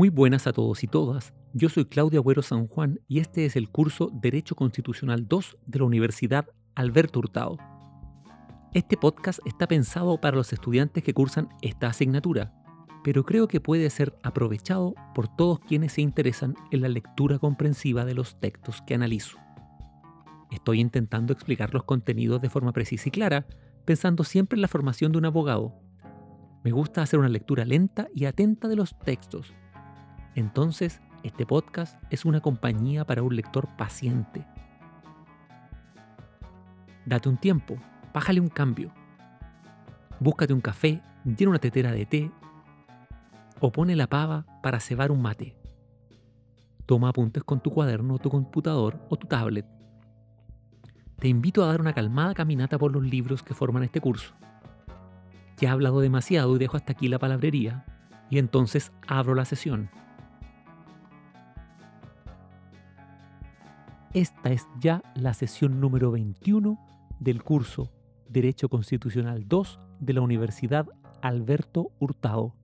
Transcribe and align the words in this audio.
Muy 0.00 0.08
buenas 0.08 0.46
a 0.46 0.54
todos 0.54 0.82
y 0.82 0.86
todas. 0.86 1.34
Yo 1.52 1.68
soy 1.68 1.84
Claudio 1.84 2.20
Agüero 2.20 2.40
San 2.40 2.68
Juan 2.68 3.00
y 3.06 3.18
este 3.18 3.44
es 3.44 3.54
el 3.54 3.68
curso 3.68 4.10
Derecho 4.14 4.54
Constitucional 4.54 5.28
2 5.28 5.58
de 5.66 5.78
la 5.78 5.84
Universidad 5.84 6.46
Alberto 6.74 7.18
Hurtado. 7.18 7.58
Este 8.72 8.96
podcast 8.96 9.40
está 9.44 9.68
pensado 9.68 10.18
para 10.18 10.38
los 10.38 10.54
estudiantes 10.54 11.04
que 11.04 11.12
cursan 11.12 11.50
esta 11.60 11.88
asignatura, 11.88 12.50
pero 13.04 13.26
creo 13.26 13.46
que 13.46 13.60
puede 13.60 13.90
ser 13.90 14.16
aprovechado 14.22 14.94
por 15.14 15.28
todos 15.28 15.60
quienes 15.60 15.92
se 15.92 16.00
interesan 16.00 16.54
en 16.70 16.80
la 16.80 16.88
lectura 16.88 17.38
comprensiva 17.38 18.06
de 18.06 18.14
los 18.14 18.40
textos 18.40 18.80
que 18.86 18.94
analizo. 18.94 19.36
Estoy 20.50 20.80
intentando 20.80 21.34
explicar 21.34 21.74
los 21.74 21.84
contenidos 21.84 22.40
de 22.40 22.48
forma 22.48 22.72
precisa 22.72 23.10
y 23.10 23.12
clara, 23.12 23.46
pensando 23.84 24.24
siempre 24.24 24.56
en 24.56 24.62
la 24.62 24.68
formación 24.68 25.12
de 25.12 25.18
un 25.18 25.26
abogado. 25.26 25.74
Me 26.64 26.70
gusta 26.70 27.02
hacer 27.02 27.18
una 27.18 27.28
lectura 27.28 27.66
lenta 27.66 28.08
y 28.14 28.24
atenta 28.24 28.66
de 28.66 28.76
los 28.76 28.98
textos. 28.98 29.52
Entonces, 30.34 31.00
este 31.22 31.44
podcast 31.44 32.02
es 32.10 32.24
una 32.24 32.40
compañía 32.40 33.04
para 33.04 33.22
un 33.22 33.34
lector 33.34 33.68
paciente. 33.76 34.46
Date 37.04 37.28
un 37.28 37.36
tiempo, 37.36 37.76
bájale 38.14 38.40
un 38.40 38.48
cambio. 38.48 38.92
Búscate 40.20 40.52
un 40.52 40.60
café, 40.60 41.02
llena 41.24 41.50
una 41.50 41.58
tetera 41.58 41.92
de 41.92 42.06
té 42.06 42.30
o 43.58 43.70
pone 43.72 43.96
la 43.96 44.06
pava 44.06 44.46
para 44.62 44.80
cebar 44.80 45.10
un 45.10 45.20
mate. 45.20 45.56
Toma 46.86 47.10
apuntes 47.10 47.44
con 47.44 47.60
tu 47.60 47.70
cuaderno, 47.70 48.18
tu 48.18 48.30
computador 48.30 48.98
o 49.08 49.16
tu 49.16 49.26
tablet. 49.26 49.66
Te 51.18 51.28
invito 51.28 51.62
a 51.62 51.66
dar 51.66 51.80
una 51.80 51.92
calmada 51.92 52.34
caminata 52.34 52.78
por 52.78 52.92
los 52.92 53.02
libros 53.02 53.42
que 53.42 53.54
forman 53.54 53.82
este 53.82 54.00
curso. 54.00 54.34
Ya 55.58 55.68
he 55.68 55.72
hablado 55.72 56.00
demasiado 56.00 56.56
y 56.56 56.58
dejo 56.58 56.76
hasta 56.76 56.92
aquí 56.92 57.08
la 57.08 57.18
palabrería, 57.18 57.84
y 58.30 58.38
entonces 58.38 58.92
abro 59.06 59.34
la 59.34 59.44
sesión. 59.44 59.90
Esta 64.12 64.50
es 64.50 64.66
ya 64.80 65.04
la 65.14 65.34
sesión 65.34 65.80
número 65.80 66.10
21 66.10 66.80
del 67.20 67.44
curso 67.44 67.92
Derecho 68.28 68.68
Constitucional 68.68 69.46
2 69.46 69.78
de 70.00 70.12
la 70.14 70.20
Universidad 70.20 70.88
Alberto 71.22 71.92
Hurtado. 72.00 72.56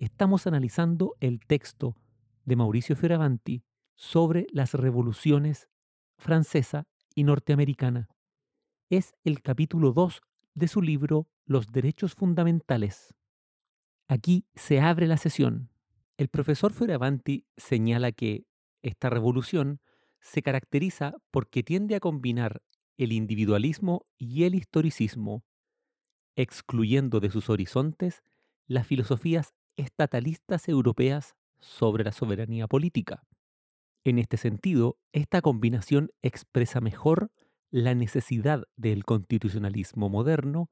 Estamos 0.00 0.48
analizando 0.48 1.14
el 1.20 1.38
texto 1.38 1.94
de 2.44 2.56
Mauricio 2.56 2.96
Fioravanti 2.96 3.62
sobre 3.94 4.48
las 4.50 4.74
revoluciones 4.74 5.68
francesa 6.16 6.88
y 7.14 7.22
norteamericana. 7.22 8.08
Es 8.90 9.14
el 9.22 9.40
capítulo 9.40 9.92
2 9.92 10.20
de 10.54 10.66
su 10.66 10.82
libro 10.82 11.28
Los 11.44 11.68
Derechos 11.68 12.16
Fundamentales. 12.16 13.14
Aquí 14.08 14.48
se 14.56 14.80
abre 14.80 15.06
la 15.06 15.16
sesión. 15.16 15.70
El 16.16 16.26
profesor 16.26 16.72
Fioravanti 16.72 17.46
señala 17.56 18.10
que 18.10 18.48
esta 18.82 19.10
revolución 19.10 19.80
se 20.20 20.42
caracteriza 20.42 21.16
porque 21.30 21.62
tiende 21.62 21.94
a 21.94 22.00
combinar 22.00 22.62
el 22.96 23.12
individualismo 23.12 24.06
y 24.18 24.44
el 24.44 24.54
historicismo, 24.54 25.44
excluyendo 26.36 27.20
de 27.20 27.30
sus 27.30 27.48
horizontes 27.48 28.22
las 28.66 28.86
filosofías 28.86 29.54
estatalistas 29.76 30.68
europeas 30.68 31.36
sobre 31.60 32.04
la 32.04 32.12
soberanía 32.12 32.66
política. 32.66 33.24
En 34.04 34.18
este 34.18 34.36
sentido, 34.36 34.98
esta 35.12 35.40
combinación 35.40 36.10
expresa 36.22 36.80
mejor 36.80 37.30
la 37.70 37.94
necesidad 37.94 38.64
del 38.76 39.04
constitucionalismo 39.04 40.08
moderno 40.08 40.70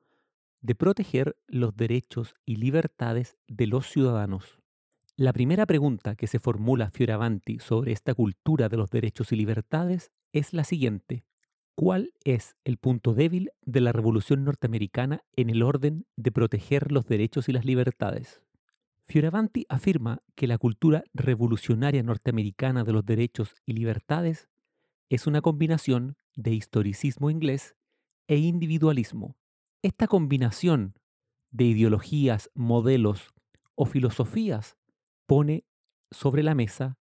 de 0.60 0.74
proteger 0.74 1.36
los 1.46 1.76
derechos 1.76 2.34
y 2.44 2.56
libertades 2.56 3.36
de 3.46 3.66
los 3.66 3.86
ciudadanos. 3.88 4.60
La 5.18 5.32
primera 5.32 5.64
pregunta 5.64 6.14
que 6.14 6.26
se 6.26 6.38
formula 6.38 6.90
Fioravanti 6.90 7.58
sobre 7.58 7.92
esta 7.92 8.14
cultura 8.14 8.68
de 8.68 8.76
los 8.76 8.90
derechos 8.90 9.32
y 9.32 9.36
libertades 9.36 10.12
es 10.32 10.52
la 10.52 10.62
siguiente. 10.62 11.24
¿Cuál 11.74 12.12
es 12.24 12.54
el 12.64 12.76
punto 12.76 13.14
débil 13.14 13.50
de 13.62 13.80
la 13.80 13.92
Revolución 13.92 14.44
norteamericana 14.44 15.22
en 15.34 15.48
el 15.48 15.62
orden 15.62 16.04
de 16.16 16.32
proteger 16.32 16.92
los 16.92 17.06
derechos 17.06 17.48
y 17.48 17.52
las 17.52 17.64
libertades? 17.64 18.42
Fioravanti 19.06 19.64
afirma 19.70 20.20
que 20.34 20.46
la 20.46 20.58
cultura 20.58 21.02
revolucionaria 21.14 22.02
norteamericana 22.02 22.84
de 22.84 22.92
los 22.92 23.06
derechos 23.06 23.54
y 23.64 23.72
libertades 23.72 24.50
es 25.08 25.26
una 25.26 25.40
combinación 25.40 26.18
de 26.34 26.52
historicismo 26.52 27.30
inglés 27.30 27.74
e 28.28 28.36
individualismo. 28.36 29.34
Esta 29.80 30.08
combinación 30.08 30.92
de 31.52 31.64
ideologías, 31.64 32.50
modelos 32.54 33.32
o 33.76 33.86
filosofías 33.86 34.76
pone 35.26 35.64
sobre 36.10 36.42
la 36.42 36.54
mesa 36.54 36.98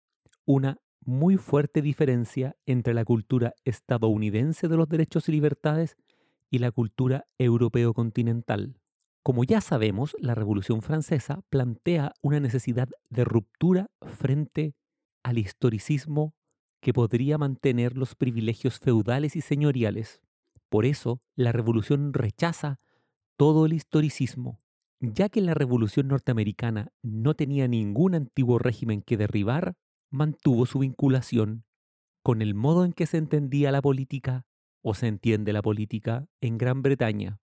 una 0.44 0.80
muy 1.04 1.36
fuerte 1.36 1.82
diferencia 1.82 2.56
entre 2.64 2.94
la 2.94 3.04
cultura 3.04 3.54
estadounidense 3.64 4.68
de 4.68 4.76
los 4.76 4.88
derechos 4.88 5.28
y 5.28 5.32
libertades 5.32 5.96
y 6.50 6.58
la 6.58 6.70
cultura 6.70 7.26
europeo 7.38 7.92
continental. 7.92 8.78
Como 9.22 9.44
ya 9.44 9.60
sabemos, 9.60 10.16
la 10.18 10.34
Revolución 10.34 10.82
Francesa 10.82 11.42
plantea 11.48 12.12
una 12.22 12.40
necesidad 12.40 12.88
de 13.08 13.24
ruptura 13.24 13.90
frente 14.00 14.74
al 15.22 15.38
historicismo 15.38 16.34
que 16.80 16.92
podría 16.92 17.38
mantener 17.38 17.96
los 17.96 18.14
privilegios 18.14 18.80
feudales 18.80 19.36
y 19.36 19.40
señoriales. 19.40 20.20
Por 20.68 20.84
eso, 20.84 21.22
la 21.36 21.52
Revolución 21.52 22.12
rechaza 22.12 22.80
todo 23.36 23.66
el 23.66 23.72
historicismo 23.72 24.61
ya 25.02 25.28
que 25.28 25.40
la 25.40 25.52
Revolución 25.52 26.06
norteamericana 26.08 26.92
no 27.02 27.34
tenía 27.34 27.66
ningún 27.66 28.14
antiguo 28.14 28.60
régimen 28.60 29.02
que 29.02 29.16
derribar, 29.16 29.74
mantuvo 30.10 30.64
su 30.64 30.78
vinculación 30.78 31.64
con 32.22 32.40
el 32.40 32.54
modo 32.54 32.84
en 32.84 32.92
que 32.92 33.06
se 33.06 33.16
entendía 33.16 33.72
la 33.72 33.82
política 33.82 34.46
o 34.80 34.94
se 34.94 35.08
entiende 35.08 35.52
la 35.52 35.60
política 35.60 36.28
en 36.40 36.56
Gran 36.56 36.82
Bretaña, 36.82 37.40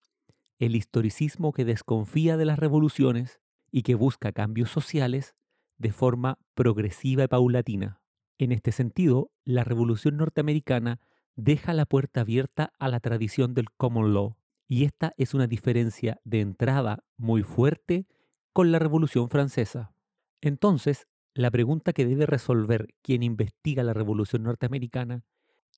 el 0.58 0.76
historicismo 0.76 1.52
que 1.52 1.64
desconfía 1.64 2.36
de 2.36 2.44
las 2.44 2.58
revoluciones 2.58 3.40
y 3.70 3.82
que 3.82 3.94
busca 3.94 4.32
cambios 4.32 4.70
sociales 4.70 5.34
de 5.78 5.92
forma 5.92 6.38
progresiva 6.54 7.24
y 7.24 7.28
paulatina. 7.28 8.02
En 8.36 8.52
este 8.52 8.70
sentido, 8.70 9.30
la 9.44 9.64
Revolución 9.64 10.18
norteamericana 10.18 11.00
deja 11.36 11.72
la 11.72 11.86
puerta 11.86 12.20
abierta 12.20 12.74
a 12.78 12.88
la 12.88 13.00
tradición 13.00 13.54
del 13.54 13.70
common 13.70 14.12
law, 14.12 14.36
y 14.68 14.84
esta 14.84 15.12
es 15.16 15.34
una 15.34 15.46
diferencia 15.46 16.20
de 16.24 16.40
entrada 16.40 17.04
muy 17.16 17.42
fuerte 17.42 18.06
con 18.52 18.72
la 18.72 18.78
Revolución 18.78 19.28
Francesa. 19.28 19.92
Entonces, 20.40 21.06
la 21.34 21.50
pregunta 21.50 21.92
que 21.92 22.06
debe 22.06 22.26
resolver 22.26 22.88
quien 23.02 23.22
investiga 23.22 23.82
la 23.82 23.92
Revolución 23.92 24.42
Norteamericana 24.42 25.22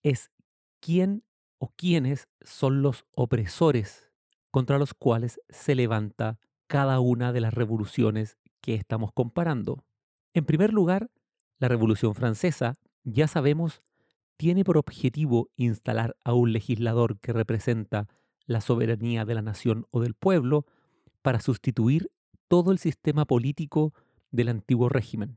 es 0.02 0.30
quién 0.80 1.24
o 1.58 1.72
quiénes 1.76 2.28
son 2.40 2.82
los 2.82 3.04
opresores 3.10 4.12
contra 4.50 4.78
los 4.78 4.94
cuales 4.94 5.40
se 5.48 5.74
levanta 5.74 6.38
cada 6.66 7.00
una 7.00 7.32
de 7.32 7.40
las 7.40 7.52
revoluciones 7.52 8.38
que 8.60 8.74
estamos 8.74 9.12
comparando. 9.12 9.84
En 10.34 10.44
primer 10.44 10.72
lugar, 10.72 11.10
la 11.58 11.68
Revolución 11.68 12.14
Francesa, 12.14 12.74
ya 13.02 13.26
sabemos, 13.26 13.82
tiene 14.36 14.64
por 14.64 14.78
objetivo 14.78 15.50
instalar 15.56 16.16
a 16.24 16.34
un 16.34 16.52
legislador 16.52 17.18
que 17.18 17.32
representa 17.32 18.06
la 18.48 18.60
soberanía 18.62 19.24
de 19.24 19.34
la 19.34 19.42
nación 19.42 19.86
o 19.90 20.00
del 20.00 20.14
pueblo 20.14 20.66
para 21.22 21.38
sustituir 21.38 22.10
todo 22.48 22.72
el 22.72 22.78
sistema 22.78 23.26
político 23.26 23.92
del 24.30 24.48
antiguo 24.48 24.88
régimen. 24.88 25.36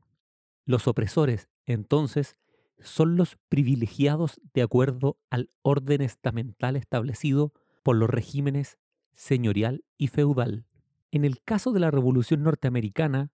Los 0.66 0.88
opresores, 0.88 1.50
entonces, 1.66 2.38
son 2.80 3.18
los 3.18 3.38
privilegiados 3.50 4.40
de 4.54 4.62
acuerdo 4.62 5.18
al 5.30 5.50
orden 5.62 6.02
estamental 6.02 6.78
establecido 6.78 7.54
por 7.84 7.98
los 7.98 8.10
regímenes 8.10 8.80
señorial 9.14 9.84
y 9.98 10.08
feudal. 10.08 10.66
En 11.12 11.26
el 11.26 11.44
caso 11.44 11.74
de 11.74 11.82
la 11.82 11.92
Revolución 11.92 12.44
norteamericana, 12.44 13.32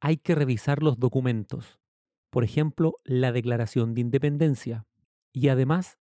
hay 0.00 0.16
que 0.16 0.34
revisar 0.34 0.82
los 0.82 0.98
documentos, 0.98 1.78
por 2.30 2.44
ejemplo, 2.44 2.94
la 3.04 3.30
Declaración 3.30 3.94
de 3.94 4.00
Independencia, 4.00 4.86
y 5.34 5.48
además 5.48 5.98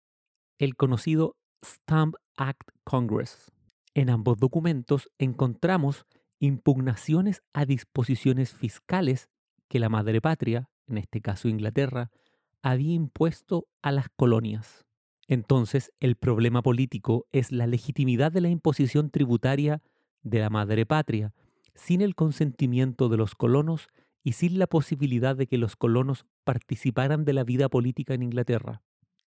el 0.58 0.74
conocido 0.74 1.36
Stamp 1.64 2.16
Act 2.36 2.70
Congress. 2.84 3.52
En 3.94 4.10
ambos 4.10 4.38
documentos 4.38 5.10
encontramos 5.18 6.06
impugnaciones 6.38 7.42
a 7.52 7.64
disposiciones 7.64 8.52
fiscales 8.52 9.28
que 9.68 9.78
la 9.78 9.88
madre 9.88 10.20
patria 10.20 10.68
en 10.92 10.98
este 10.98 11.20
caso 11.20 11.48
Inglaterra, 11.48 12.10
había 12.62 12.94
impuesto 12.94 13.66
a 13.82 13.92
las 13.92 14.06
colonias. 14.14 14.84
Entonces, 15.26 15.92
el 16.00 16.16
problema 16.16 16.62
político 16.62 17.26
es 17.32 17.52
la 17.52 17.66
legitimidad 17.66 18.32
de 18.32 18.40
la 18.40 18.48
imposición 18.48 19.10
tributaria 19.10 19.82
de 20.22 20.40
la 20.40 20.50
madre 20.50 20.86
patria, 20.86 21.32
sin 21.74 22.02
el 22.02 22.14
consentimiento 22.14 23.08
de 23.08 23.16
los 23.16 23.34
colonos 23.34 23.88
y 24.22 24.32
sin 24.32 24.58
la 24.58 24.66
posibilidad 24.66 25.34
de 25.34 25.46
que 25.46 25.58
los 25.58 25.74
colonos 25.74 26.26
participaran 26.44 27.24
de 27.24 27.32
la 27.32 27.44
vida 27.44 27.68
política 27.68 28.14
en 28.14 28.22
Inglaterra. 28.22 28.82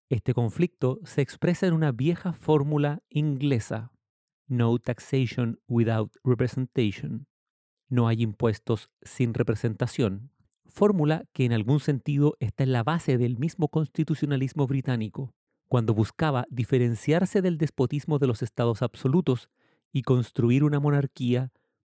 Este 0.10 0.36
conflicto 0.36 1.00
se 1.04 1.22
expresa 1.22 1.66
en 1.66 1.74
una 1.74 1.92
vieja 1.92 2.34
fórmula 2.34 3.02
inglesa, 3.10 3.92
no 4.48 4.78
taxation 4.78 5.60
without 5.68 6.16
representation, 6.24 7.28
no 7.90 8.08
hay 8.08 8.22
impuestos 8.22 8.92
sin 9.02 9.34
representación, 9.34 10.32
fórmula 10.68 11.26
que 11.34 11.46
en 11.46 11.54
algún 11.54 11.80
sentido 11.80 12.36
está 12.40 12.64
en 12.64 12.72
la 12.72 12.84
base 12.84 13.18
del 13.18 13.40
mismo 13.40 13.70
constitucionalismo 13.70 14.68
británico, 14.68 15.34
cuando 15.68 15.96
buscaba 15.96 16.46
diferenciarse 16.52 17.42
del 17.42 17.58
despotismo 17.58 18.20
de 18.20 18.28
los 18.28 18.44
estados 18.44 18.84
absolutos 18.84 19.50
y 19.92 20.04
construir 20.04 20.64
una 20.64 20.80
monarquía 20.80 21.52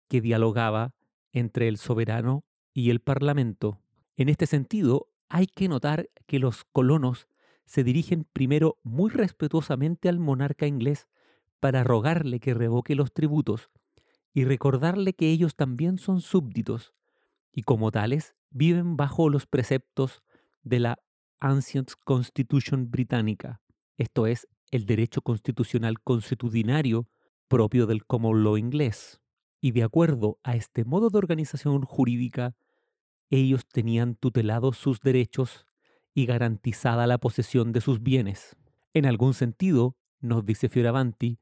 que 0.09 0.23
dialogaba 0.23 0.95
entre 1.33 1.69
el 1.69 1.77
soberano 1.77 2.45
y 2.73 2.89
el 2.89 3.01
parlamento. 3.01 3.83
En 4.17 4.31
este 4.31 4.47
sentido, 4.47 5.09
hay 5.29 5.47
que 5.47 5.69
notar 5.69 6.09
que 6.27 6.39
los 6.39 6.65
colonos 6.65 7.29
se 7.69 7.85
dirigen 7.85 8.25
primero 8.33 8.79
muy 8.83 9.11
respetuosamente 9.11 10.09
al 10.09 10.19
monarca 10.19 10.67
inglés 10.67 11.07
para 11.61 11.85
rogarle 11.85 12.41
que 12.41 12.55
revoque 12.55 12.95
los 12.95 13.13
tributos 13.13 13.71
y 14.33 14.47
recordarle 14.47 15.13
que 15.13 15.31
ellos 15.31 15.55
también 15.55 15.99
son 15.99 16.23
súbditos 16.23 16.95
y 17.53 17.65
como 17.65 17.91
tales 17.91 18.35
viven 18.51 18.97
bajo 18.97 19.29
los 19.29 19.47
preceptos 19.47 20.23
de 20.63 20.81
la 20.81 20.99
Ancient 21.41 21.93
Constitution 22.05 22.91
británica, 22.91 23.61
esto 23.99 24.27
es, 24.27 24.49
el 24.71 24.87
derecho 24.87 25.21
constitucional 25.21 26.01
consuetudinario 26.01 27.07
propio 27.49 27.87
del 27.87 28.07
common 28.07 28.45
law 28.45 28.57
inglés. 28.57 29.21
Y 29.61 29.73
de 29.73 29.83
acuerdo 29.83 30.39
a 30.43 30.57
este 30.57 30.85
modo 30.85 31.11
de 31.11 31.19
organización 31.19 31.83
jurídica, 31.83 32.55
ellos 33.29 33.67
tenían 33.67 34.15
tutelados 34.15 34.79
sus 34.79 35.01
derechos 35.01 35.67
y 36.19 36.27
garantizada 36.27 37.07
la 37.07 37.19
posesión 37.19 37.71
de 37.71 37.81
sus 37.81 38.03
bienes. 38.03 38.57
En 38.93 39.07
algún 39.07 39.35
sentido, 39.35 39.95
nos 40.19 40.45
dice 40.45 40.69
Fioravanti, 40.69 41.39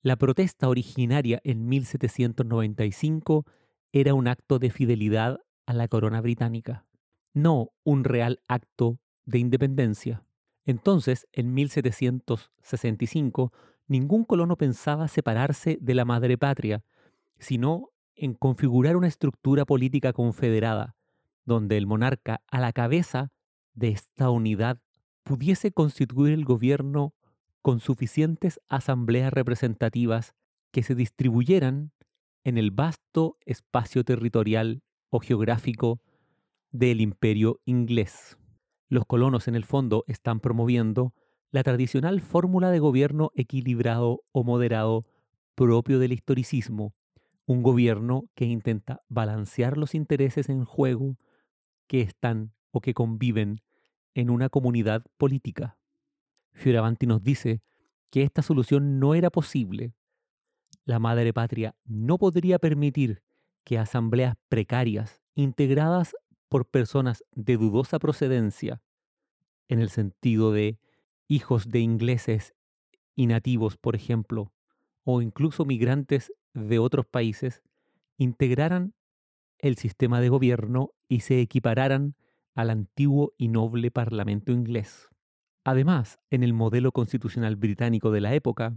la 0.00 0.14
protesta 0.14 0.68
originaria 0.68 1.40
en 1.42 1.68
1795 1.68 3.44
era 3.90 4.14
un 4.14 4.28
acto 4.28 4.60
de 4.60 4.70
fidelidad 4.70 5.40
a 5.66 5.74
la 5.74 5.88
corona 5.88 6.20
británica, 6.20 6.86
no 7.34 7.72
un 7.82 8.04
real 8.04 8.40
acto 8.46 9.00
de 9.24 9.40
independencia. 9.40 10.22
Entonces, 10.66 11.26
en 11.32 11.52
1765, 11.52 13.52
ningún 13.88 14.24
colono 14.24 14.56
pensaba 14.56 15.08
separarse 15.08 15.78
de 15.80 15.94
la 15.96 16.04
madre 16.04 16.38
patria, 16.38 16.84
sino 17.40 17.88
en 18.14 18.34
configurar 18.34 18.96
una 18.96 19.08
estructura 19.08 19.64
política 19.64 20.12
confederada, 20.12 20.94
donde 21.44 21.76
el 21.76 21.88
monarca 21.88 22.40
a 22.52 22.60
la 22.60 22.72
cabeza 22.72 23.32
de 23.74 23.88
esta 23.88 24.30
unidad 24.30 24.80
pudiese 25.22 25.72
constituir 25.72 26.32
el 26.34 26.44
gobierno 26.44 27.14
con 27.62 27.80
suficientes 27.80 28.60
asambleas 28.68 29.32
representativas 29.32 30.34
que 30.72 30.82
se 30.82 30.94
distribuyeran 30.94 31.92
en 32.44 32.58
el 32.58 32.70
vasto 32.70 33.36
espacio 33.46 34.04
territorial 34.04 34.82
o 35.10 35.20
geográfico 35.20 36.00
del 36.70 37.00
imperio 37.00 37.60
inglés. 37.64 38.36
Los 38.88 39.06
colonos 39.06 39.46
en 39.46 39.54
el 39.54 39.64
fondo 39.64 40.04
están 40.08 40.40
promoviendo 40.40 41.14
la 41.50 41.62
tradicional 41.62 42.20
fórmula 42.20 42.70
de 42.70 42.78
gobierno 42.78 43.30
equilibrado 43.34 44.22
o 44.32 44.42
moderado 44.42 45.06
propio 45.54 45.98
del 45.98 46.12
historicismo, 46.12 46.94
un 47.46 47.62
gobierno 47.62 48.24
que 48.34 48.46
intenta 48.46 49.02
balancear 49.08 49.76
los 49.76 49.94
intereses 49.94 50.48
en 50.48 50.64
juego 50.64 51.16
que 51.86 52.00
están 52.00 52.52
o 52.72 52.80
que 52.80 52.94
conviven 52.94 53.60
en 54.14 54.30
una 54.30 54.48
comunidad 54.48 55.04
política. 55.16 55.78
Fioravanti 56.52 57.06
nos 57.06 57.22
dice 57.22 57.62
que 58.10 58.22
esta 58.22 58.42
solución 58.42 58.98
no 58.98 59.14
era 59.14 59.30
posible. 59.30 59.94
La 60.84 60.98
madre 60.98 61.32
patria 61.32 61.76
no 61.84 62.18
podría 62.18 62.58
permitir 62.58 63.22
que 63.64 63.78
asambleas 63.78 64.34
precarias, 64.48 65.22
integradas 65.34 66.14
por 66.48 66.66
personas 66.66 67.24
de 67.32 67.56
dudosa 67.56 67.98
procedencia, 67.98 68.82
en 69.68 69.80
el 69.80 69.88
sentido 69.88 70.52
de 70.52 70.78
hijos 71.28 71.68
de 71.68 71.80
ingleses 71.80 72.54
y 73.14 73.26
nativos, 73.26 73.76
por 73.78 73.94
ejemplo, 73.94 74.52
o 75.04 75.22
incluso 75.22 75.64
migrantes 75.64 76.32
de 76.52 76.78
otros 76.78 77.06
países, 77.06 77.62
integraran 78.18 78.94
el 79.58 79.76
sistema 79.76 80.20
de 80.20 80.28
gobierno 80.28 80.90
y 81.08 81.20
se 81.20 81.40
equipararan 81.40 82.14
al 82.54 82.70
antiguo 82.70 83.34
y 83.38 83.48
noble 83.48 83.90
Parlamento 83.90 84.52
inglés. 84.52 85.08
Además, 85.64 86.18
en 86.30 86.42
el 86.42 86.52
modelo 86.52 86.92
constitucional 86.92 87.56
británico 87.56 88.10
de 88.10 88.20
la 88.20 88.34
época, 88.34 88.76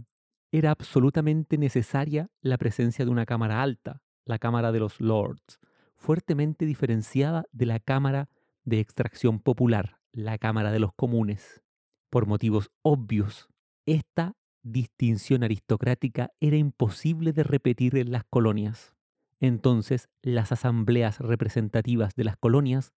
era 0.52 0.70
absolutamente 0.70 1.58
necesaria 1.58 2.30
la 2.40 2.58
presencia 2.58 3.04
de 3.04 3.10
una 3.10 3.26
Cámara 3.26 3.62
alta, 3.62 4.02
la 4.24 4.38
Cámara 4.38 4.72
de 4.72 4.78
los 4.78 5.00
Lords, 5.00 5.58
fuertemente 5.96 6.64
diferenciada 6.64 7.44
de 7.52 7.66
la 7.66 7.80
Cámara 7.80 8.28
de 8.64 8.80
extracción 8.80 9.40
popular, 9.40 9.98
la 10.12 10.38
Cámara 10.38 10.70
de 10.70 10.78
los 10.78 10.92
Comunes. 10.94 11.62
Por 12.10 12.26
motivos 12.26 12.70
obvios, 12.82 13.48
esta 13.84 14.36
distinción 14.62 15.44
aristocrática 15.44 16.32
era 16.40 16.56
imposible 16.56 17.32
de 17.32 17.44
repetir 17.44 17.96
en 17.96 18.10
las 18.10 18.24
colonias. 18.24 18.94
Entonces, 19.38 20.08
las 20.22 20.50
asambleas 20.52 21.20
representativas 21.20 22.14
de 22.14 22.24
las 22.24 22.36
colonias 22.36 22.92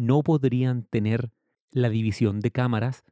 no 0.00 0.22
podrían 0.22 0.84
tener 0.84 1.30
la 1.70 1.90
división 1.90 2.40
de 2.40 2.50
cámaras 2.50 3.04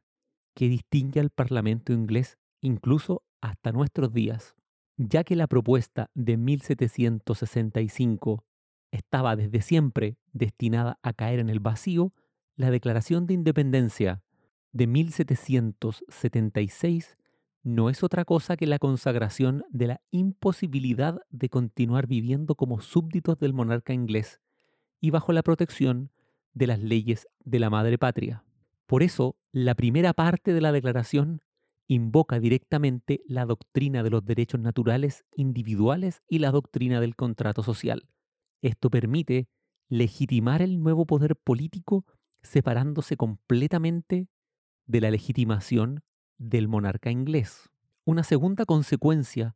que 0.55 0.67
distingue 0.67 1.19
al 1.19 1.29
Parlamento 1.29 1.93
inglés 1.93 2.39
incluso 2.61 3.21
hasta 3.41 3.71
nuestros 3.71 4.11
días, 4.11 4.55
ya 4.97 5.23
que 5.23 5.35
la 5.35 5.45
propuesta 5.45 6.09
de 6.15 6.37
1765 6.37 8.43
estaba 8.89 9.35
desde 9.35 9.61
siempre 9.61 10.17
destinada 10.33 10.97
a 11.03 11.13
caer 11.13 11.37
en 11.37 11.51
el 11.51 11.59
vacío, 11.59 12.11
la 12.55 12.71
Declaración 12.71 13.27
de 13.27 13.35
Independencia 13.35 14.23
de 14.71 14.87
1776 14.87 17.19
no 17.61 17.91
es 17.91 18.01
otra 18.01 18.25
cosa 18.25 18.57
que 18.57 18.65
la 18.65 18.79
consagración 18.79 19.63
de 19.69 19.85
la 19.85 20.01
imposibilidad 20.09 21.21
de 21.29 21.49
continuar 21.49 22.07
viviendo 22.07 22.55
como 22.55 22.81
súbditos 22.81 23.37
del 23.37 23.53
monarca 23.53 23.93
inglés 23.93 24.41
y 24.99 25.11
bajo 25.11 25.33
la 25.33 25.43
protección 25.43 26.09
de 26.53 26.67
las 26.67 26.79
leyes 26.79 27.27
de 27.39 27.59
la 27.59 27.69
madre 27.69 27.97
patria. 27.97 28.43
Por 28.85 29.03
eso, 29.03 29.35
la 29.51 29.75
primera 29.75 30.13
parte 30.13 30.53
de 30.53 30.61
la 30.61 30.71
declaración 30.71 31.41
invoca 31.87 32.39
directamente 32.39 33.21
la 33.25 33.45
doctrina 33.45 34.03
de 34.03 34.11
los 34.11 34.23
derechos 34.23 34.59
naturales 34.59 35.25
individuales 35.35 36.21
y 36.27 36.39
la 36.39 36.51
doctrina 36.51 37.01
del 37.01 37.15
contrato 37.15 37.63
social. 37.63 38.07
Esto 38.61 38.89
permite 38.89 39.47
legitimar 39.89 40.61
el 40.61 40.81
nuevo 40.81 41.05
poder 41.05 41.35
político 41.35 42.05
separándose 42.41 43.17
completamente 43.17 44.27
de 44.85 45.01
la 45.01 45.11
legitimación 45.11 46.03
del 46.37 46.67
monarca 46.67 47.11
inglés. 47.11 47.69
Una 48.05 48.23
segunda 48.23 48.65
consecuencia 48.65 49.55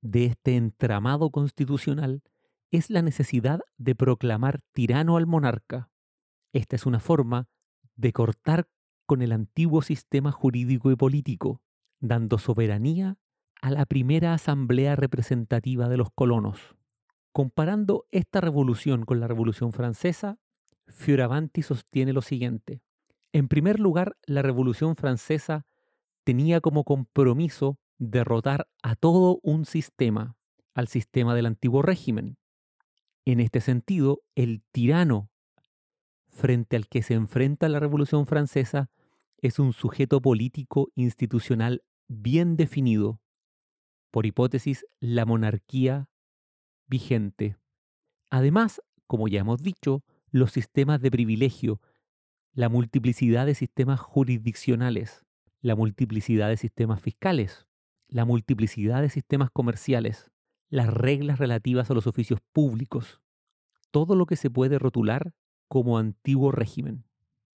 de 0.00 0.26
este 0.26 0.56
entramado 0.56 1.30
constitucional 1.30 2.22
es 2.70 2.90
la 2.90 3.02
necesidad 3.02 3.60
de 3.76 3.94
proclamar 3.94 4.60
tirano 4.72 5.16
al 5.16 5.26
monarca. 5.26 5.90
Esta 6.52 6.76
es 6.76 6.86
una 6.86 7.00
forma 7.00 7.48
de 7.96 8.12
cortar 8.12 8.68
con 9.06 9.22
el 9.22 9.32
antiguo 9.32 9.82
sistema 9.82 10.32
jurídico 10.32 10.90
y 10.90 10.96
político, 10.96 11.62
dando 12.00 12.38
soberanía 12.38 13.16
a 13.60 13.70
la 13.70 13.86
primera 13.86 14.34
asamblea 14.34 14.96
representativa 14.96 15.88
de 15.88 15.96
los 15.96 16.10
colonos. 16.10 16.76
Comparando 17.32 18.06
esta 18.10 18.40
revolución 18.40 19.04
con 19.04 19.20
la 19.20 19.28
Revolución 19.28 19.72
Francesa, 19.72 20.38
Fioravanti 20.86 21.62
sostiene 21.62 22.12
lo 22.12 22.22
siguiente. 22.22 22.80
En 23.32 23.48
primer 23.48 23.78
lugar, 23.78 24.16
la 24.26 24.42
Revolución 24.42 24.96
Francesa 24.96 25.66
tenía 26.24 26.60
como 26.60 26.84
compromiso 26.84 27.78
derrotar 27.98 28.68
a 28.82 28.94
todo 28.94 29.40
un 29.42 29.64
sistema, 29.64 30.36
al 30.74 30.88
sistema 30.88 31.34
del 31.34 31.46
antiguo 31.46 31.82
régimen. 31.82 32.38
En 33.24 33.40
este 33.40 33.60
sentido, 33.60 34.22
el 34.34 34.62
tirano 34.72 35.30
frente 36.38 36.76
al 36.76 36.88
que 36.88 37.02
se 37.02 37.14
enfrenta 37.14 37.68
la 37.68 37.80
Revolución 37.80 38.26
Francesa 38.26 38.90
es 39.38 39.58
un 39.58 39.72
sujeto 39.72 40.22
político 40.22 40.90
institucional 40.94 41.82
bien 42.06 42.56
definido, 42.56 43.20
por 44.10 44.24
hipótesis, 44.24 44.86
la 45.00 45.26
monarquía 45.26 46.08
vigente. 46.86 47.56
Además, 48.30 48.80
como 49.06 49.28
ya 49.28 49.40
hemos 49.40 49.62
dicho, 49.62 50.04
los 50.30 50.52
sistemas 50.52 51.00
de 51.00 51.10
privilegio 51.10 51.80
la 52.52 52.68
multiplicidad 52.68 53.46
de 53.46 53.54
sistemas 53.54 54.00
jurisdiccionales, 54.00 55.24
la 55.60 55.76
multiplicidad 55.76 56.48
de 56.48 56.56
sistemas 56.56 57.00
fiscales, 57.00 57.66
la 58.08 58.24
multiplicidad 58.24 59.00
de 59.00 59.10
sistemas 59.10 59.50
comerciales, 59.52 60.32
las 60.68 60.92
reglas 60.92 61.38
relativas 61.38 61.88
a 61.90 61.94
los 61.94 62.08
oficios 62.08 62.40
públicos, 62.52 63.20
todo 63.92 64.16
lo 64.16 64.26
que 64.26 64.34
se 64.34 64.50
puede 64.50 64.78
rotular 64.78 65.34
como 65.68 65.98
antiguo 65.98 66.50
régimen. 66.50 67.04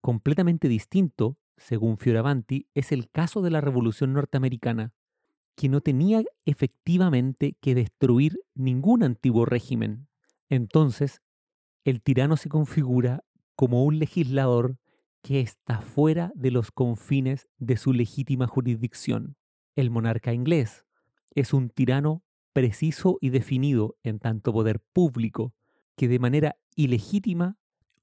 Completamente 0.00 0.68
distinto, 0.68 1.38
según 1.56 1.98
Fioravanti, 1.98 2.68
es 2.74 2.92
el 2.92 3.10
caso 3.10 3.42
de 3.42 3.50
la 3.50 3.60
Revolución 3.60 4.12
norteamericana, 4.12 4.92
que 5.54 5.68
no 5.68 5.80
tenía 5.80 6.22
efectivamente 6.44 7.56
que 7.60 7.74
destruir 7.74 8.40
ningún 8.54 9.02
antiguo 9.02 9.44
régimen. 9.44 10.08
Entonces, 10.48 11.20
el 11.84 12.00
tirano 12.00 12.36
se 12.36 12.48
configura 12.48 13.24
como 13.56 13.84
un 13.84 13.98
legislador 13.98 14.78
que 15.22 15.40
está 15.40 15.80
fuera 15.80 16.32
de 16.34 16.50
los 16.50 16.70
confines 16.70 17.48
de 17.58 17.76
su 17.76 17.92
legítima 17.92 18.46
jurisdicción. 18.46 19.36
El 19.74 19.90
monarca 19.90 20.32
inglés 20.32 20.86
es 21.34 21.52
un 21.52 21.70
tirano 21.70 22.22
preciso 22.52 23.18
y 23.20 23.30
definido 23.30 23.96
en 24.02 24.20
tanto 24.20 24.52
poder 24.52 24.80
público 24.92 25.54
que 25.96 26.08
de 26.08 26.18
manera 26.18 26.56
ilegítima 26.76 27.58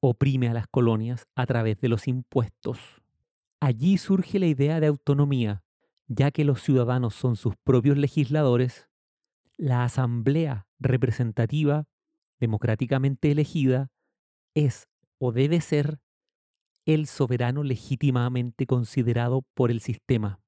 oprime 0.10 0.50
a 0.50 0.54
las 0.54 0.68
colonias 0.68 1.28
a 1.36 1.46
través 1.46 1.80
de 1.80 1.90
los 1.90 2.08
impuestos. 2.08 2.80
Allí 3.60 3.98
surge 3.98 4.40
la 4.40 4.48
idea 4.48 4.80
de 4.80 4.88
autonomía, 4.88 5.64
ya 6.08 6.32
que 6.32 6.46
los 6.46 6.62
ciudadanos 6.62 7.16
son 7.16 7.36
sus 7.36 7.56
propios 7.64 7.98
legisladores, 7.98 8.90
la 9.58 9.84
asamblea 9.84 10.68
representativa, 10.80 11.88
democráticamente 12.40 13.32
elegida, 13.32 13.90
es 14.54 14.88
o 15.18 15.32
debe 15.32 15.62
ser 15.62 16.00
el 16.86 17.08
soberano 17.08 17.64
legítimamente 17.64 18.68
considerado 18.68 19.44
por 19.54 19.72
el 19.72 19.82
sistema. 19.82 20.40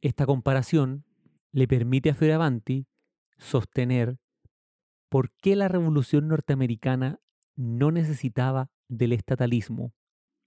Esta 0.00 0.26
comparación 0.26 1.04
le 1.52 1.66
permite 1.66 2.10
a 2.10 2.14
Fioravanti 2.14 2.86
sostener 3.38 4.18
por 5.08 5.30
qué 5.30 5.56
la 5.56 5.68
revolución 5.68 6.28
norteamericana 6.28 7.20
no 7.56 7.90
necesitaba 7.90 8.70
del 8.88 9.12
estatalismo. 9.12 9.92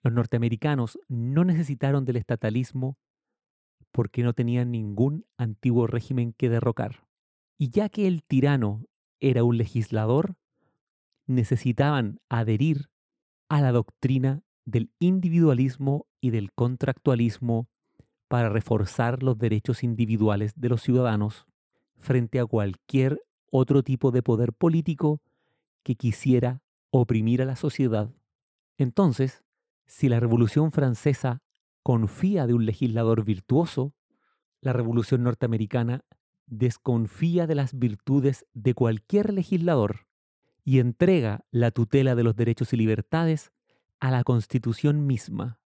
Los 0.04 0.14
norteamericanos 0.14 1.00
no 1.08 1.46
necesitaron 1.46 2.06
del 2.06 2.18
estatalismo 2.18 2.98
porque 3.92 4.24
no 4.24 4.34
tenían 4.34 4.72
ningún 4.72 5.26
antiguo 5.38 5.88
régimen 5.88 6.34
que 6.34 6.50
derrocar. 6.50 7.06
Y 7.58 7.70
ya 7.70 7.90
que 7.90 8.08
el 8.08 8.24
tirano 8.24 8.86
era 9.20 9.44
un 9.44 9.58
legislador, 9.58 10.36
necesitaban 11.28 12.20
adherir 12.30 12.90
a 13.50 13.62
la 13.62 13.72
doctrina 13.72 14.44
del 14.66 14.92
individualismo 15.00 16.08
y 16.20 16.32
del 16.32 16.52
contractualismo 16.54 17.68
para 18.28 18.50
reforzar 18.50 19.24
los 19.24 19.38
derechos 19.38 19.84
individuales 19.84 20.54
de 20.56 20.70
los 20.70 20.82
ciudadanos 20.82 21.46
frente 21.98 22.40
a 22.40 22.46
cualquier 22.46 23.22
otro 23.52 23.84
tipo 23.84 24.12
de 24.12 24.24
poder 24.24 24.54
político 24.54 25.22
que 25.84 25.96
quisiera 25.96 26.62
oprimir 26.90 27.42
a 27.42 27.46
la 27.46 27.56
sociedad. 27.56 28.10
Entonces, 28.82 29.44
si 29.86 30.10
la 30.10 30.20
Revolución 30.20 30.72
Francesa 30.72 31.44
confía 31.84 32.48
de 32.48 32.56
un 32.56 32.66
legislador 32.66 33.24
virtuoso, 33.24 33.94
la 34.60 34.74
Revolución 34.74 35.22
Norteamericana 35.22 36.04
desconfía 36.48 37.46
de 37.46 37.54
las 37.54 37.78
virtudes 37.78 38.48
de 38.56 38.74
cualquier 38.74 39.34
legislador 39.34 40.08
y 40.64 40.80
entrega 40.80 41.46
la 41.52 41.70
tutela 41.70 42.16
de 42.16 42.24
los 42.24 42.36
derechos 42.36 42.74
y 42.74 42.78
libertades 42.78 43.52
a 44.00 44.10
la 44.10 44.24
Constitución 44.24 45.06
misma. 45.06 45.60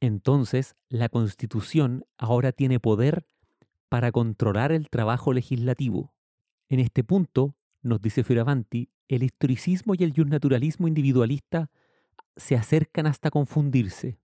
Entonces, 0.00 0.74
la 0.88 1.10
Constitución 1.10 2.06
ahora 2.16 2.52
tiene 2.52 2.80
poder 2.80 3.26
para 3.90 4.10
controlar 4.10 4.72
el 4.72 4.88
trabajo 4.88 5.34
legislativo. 5.34 6.14
En 6.70 6.80
este 6.80 7.04
punto, 7.04 7.56
nos 7.82 8.00
dice 8.00 8.24
Fioravanti, 8.24 8.88
el 9.06 9.22
historicismo 9.22 9.92
y 9.94 10.02
el 10.02 10.14
naturalismo 10.30 10.88
individualista 10.88 11.70
se 12.38 12.56
acercan 12.56 13.06
hasta 13.06 13.30
confundirse 13.30 14.18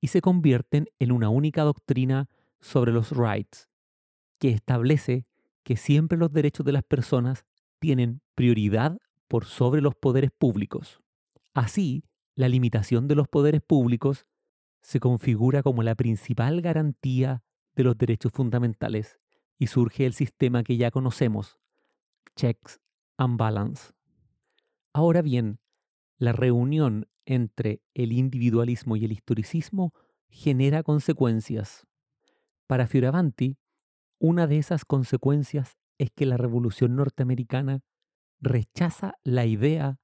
y 0.00 0.08
se 0.08 0.20
convierten 0.20 0.86
en 0.98 1.12
una 1.12 1.30
única 1.30 1.62
doctrina 1.62 2.28
sobre 2.60 2.92
los 2.92 3.10
rights, 3.10 3.68
que 4.38 4.50
establece 4.50 5.26
que 5.62 5.76
siempre 5.76 6.18
los 6.18 6.32
derechos 6.32 6.64
de 6.64 6.72
las 6.72 6.84
personas 6.84 7.46
tienen 7.78 8.20
prioridad 8.34 8.98
por 9.28 9.46
sobre 9.46 9.80
los 9.80 9.94
poderes 9.94 10.30
públicos. 10.30 11.00
Así, 11.54 12.04
la 12.34 12.48
limitación 12.48 13.08
de 13.08 13.14
los 13.14 13.28
poderes 13.28 13.62
públicos 13.62 14.26
se 14.82 15.00
configura 15.00 15.62
como 15.62 15.82
la 15.82 15.94
principal 15.94 16.60
garantía 16.60 17.42
de 17.74 17.84
los 17.84 17.96
derechos 17.96 18.32
fundamentales 18.32 19.18
y 19.58 19.68
surge 19.68 20.04
el 20.04 20.12
sistema 20.12 20.62
que 20.62 20.76
ya 20.76 20.90
conocemos, 20.90 21.58
checks 22.36 22.80
and 23.16 23.38
balance. 23.38 23.92
Ahora 24.92 25.22
bien, 25.22 25.60
la 26.18 26.32
reunión 26.32 27.08
entre 27.26 27.82
el 27.94 28.12
individualismo 28.12 28.96
y 28.96 29.04
el 29.04 29.12
historicismo 29.12 29.92
genera 30.28 30.82
consecuencias. 30.82 31.86
Para 32.66 32.86
Fioravanti, 32.86 33.56
una 34.18 34.46
de 34.46 34.58
esas 34.58 34.84
consecuencias 34.84 35.78
es 35.98 36.10
que 36.10 36.26
la 36.26 36.36
Revolución 36.36 36.96
norteamericana 36.96 37.82
rechaza 38.40 39.14
la 39.22 39.46
idea 39.46 39.98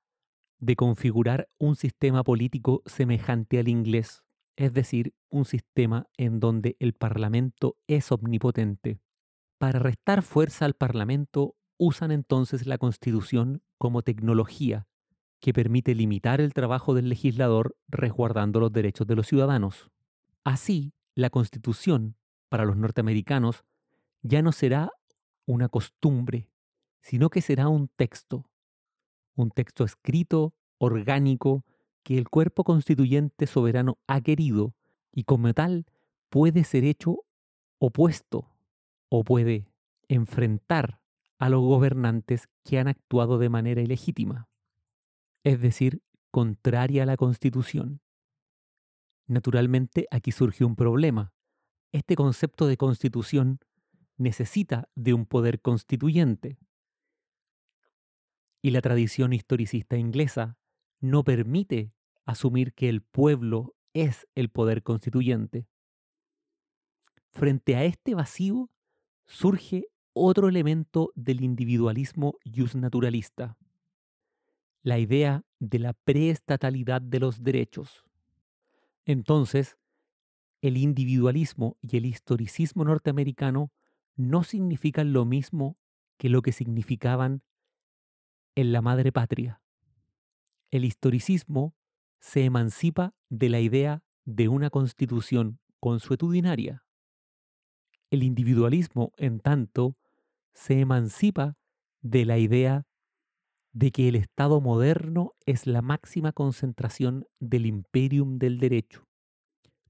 de 0.58 0.76
configurar 0.76 1.48
un 1.58 1.74
sistema 1.74 2.22
político 2.22 2.82
semejante 2.86 3.58
al 3.58 3.68
inglés, 3.68 4.22
es 4.56 4.72
decir, 4.72 5.14
un 5.30 5.44
sistema 5.44 6.06
en 6.16 6.38
donde 6.38 6.76
el 6.80 6.92
Parlamento 6.92 7.76
es 7.86 8.12
omnipotente. 8.12 9.00
Para 9.58 9.78
restar 9.78 10.22
fuerza 10.22 10.64
al 10.64 10.74
Parlamento 10.74 11.56
usan 11.78 12.10
entonces 12.10 12.66
la 12.66 12.78
Constitución 12.78 13.62
como 13.78 14.02
tecnología 14.02 14.86
que 15.40 15.54
permite 15.54 15.94
limitar 15.94 16.40
el 16.40 16.52
trabajo 16.52 16.94
del 16.94 17.08
legislador 17.08 17.76
resguardando 17.88 18.60
los 18.60 18.72
derechos 18.72 19.06
de 19.06 19.16
los 19.16 19.26
ciudadanos. 19.26 19.90
Así, 20.44 20.92
la 21.14 21.30
Constitución, 21.30 22.16
para 22.48 22.64
los 22.64 22.76
norteamericanos, 22.76 23.64
ya 24.22 24.42
no 24.42 24.52
será 24.52 24.92
una 25.46 25.68
costumbre, 25.68 26.50
sino 27.00 27.30
que 27.30 27.40
será 27.40 27.68
un 27.68 27.88
texto, 27.88 28.44
un 29.34 29.50
texto 29.50 29.84
escrito, 29.84 30.54
orgánico, 30.78 31.64
que 32.02 32.18
el 32.18 32.28
cuerpo 32.28 32.64
constituyente 32.64 33.46
soberano 33.46 33.98
ha 34.06 34.20
querido 34.20 34.74
y 35.12 35.24
como 35.24 35.52
tal 35.54 35.86
puede 36.28 36.64
ser 36.64 36.84
hecho 36.84 37.24
opuesto 37.78 38.50
o 39.08 39.24
puede 39.24 39.66
enfrentar 40.08 41.00
a 41.38 41.48
los 41.48 41.62
gobernantes 41.62 42.48
que 42.64 42.78
han 42.78 42.88
actuado 42.88 43.38
de 43.38 43.48
manera 43.48 43.80
ilegítima 43.80 44.49
es 45.44 45.60
decir, 45.60 46.02
contraria 46.30 47.02
a 47.02 47.06
la 47.06 47.16
Constitución. 47.16 48.00
Naturalmente, 49.26 50.06
aquí 50.10 50.32
surge 50.32 50.64
un 50.64 50.76
problema. 50.76 51.32
Este 51.92 52.16
concepto 52.16 52.66
de 52.66 52.76
constitución 52.76 53.60
necesita 54.16 54.88
de 54.94 55.14
un 55.14 55.26
poder 55.26 55.60
constituyente. 55.60 56.58
Y 58.62 58.70
la 58.70 58.80
tradición 58.80 59.32
historicista 59.32 59.96
inglesa 59.96 60.58
no 61.00 61.24
permite 61.24 61.92
asumir 62.26 62.74
que 62.74 62.88
el 62.88 63.02
pueblo 63.02 63.74
es 63.94 64.26
el 64.34 64.50
poder 64.50 64.82
constituyente. 64.82 65.66
Frente 67.30 67.76
a 67.76 67.84
este 67.84 68.14
vacío 68.14 68.70
surge 69.26 69.86
otro 70.12 70.48
elemento 70.48 71.12
del 71.14 71.40
individualismo 71.40 72.34
naturalista 72.74 73.56
la 74.82 74.98
idea 74.98 75.44
de 75.58 75.78
la 75.78 75.92
preestatalidad 75.92 77.02
de 77.02 77.20
los 77.20 77.42
derechos. 77.42 78.04
Entonces, 79.04 79.76
el 80.62 80.76
individualismo 80.76 81.76
y 81.82 81.96
el 81.96 82.06
historicismo 82.06 82.84
norteamericano 82.84 83.72
no 84.16 84.42
significan 84.42 85.12
lo 85.12 85.24
mismo 85.24 85.78
que 86.16 86.28
lo 86.28 86.42
que 86.42 86.52
significaban 86.52 87.42
en 88.54 88.72
la 88.72 88.82
madre 88.82 89.12
patria. 89.12 89.62
El 90.70 90.84
historicismo 90.84 91.74
se 92.18 92.44
emancipa 92.44 93.14
de 93.30 93.48
la 93.48 93.60
idea 93.60 94.02
de 94.24 94.48
una 94.48 94.70
constitución 94.70 95.58
consuetudinaria. 95.80 96.84
El 98.10 98.22
individualismo, 98.22 99.12
en 99.16 99.40
tanto, 99.40 99.96
se 100.52 100.80
emancipa 100.80 101.56
de 102.02 102.24
la 102.24 102.38
idea 102.38 102.86
de 103.72 103.92
que 103.92 104.08
el 104.08 104.16
Estado 104.16 104.60
moderno 104.60 105.34
es 105.46 105.66
la 105.66 105.82
máxima 105.82 106.32
concentración 106.32 107.26
del 107.38 107.66
imperium 107.66 108.38
del 108.38 108.58
derecho, 108.58 109.06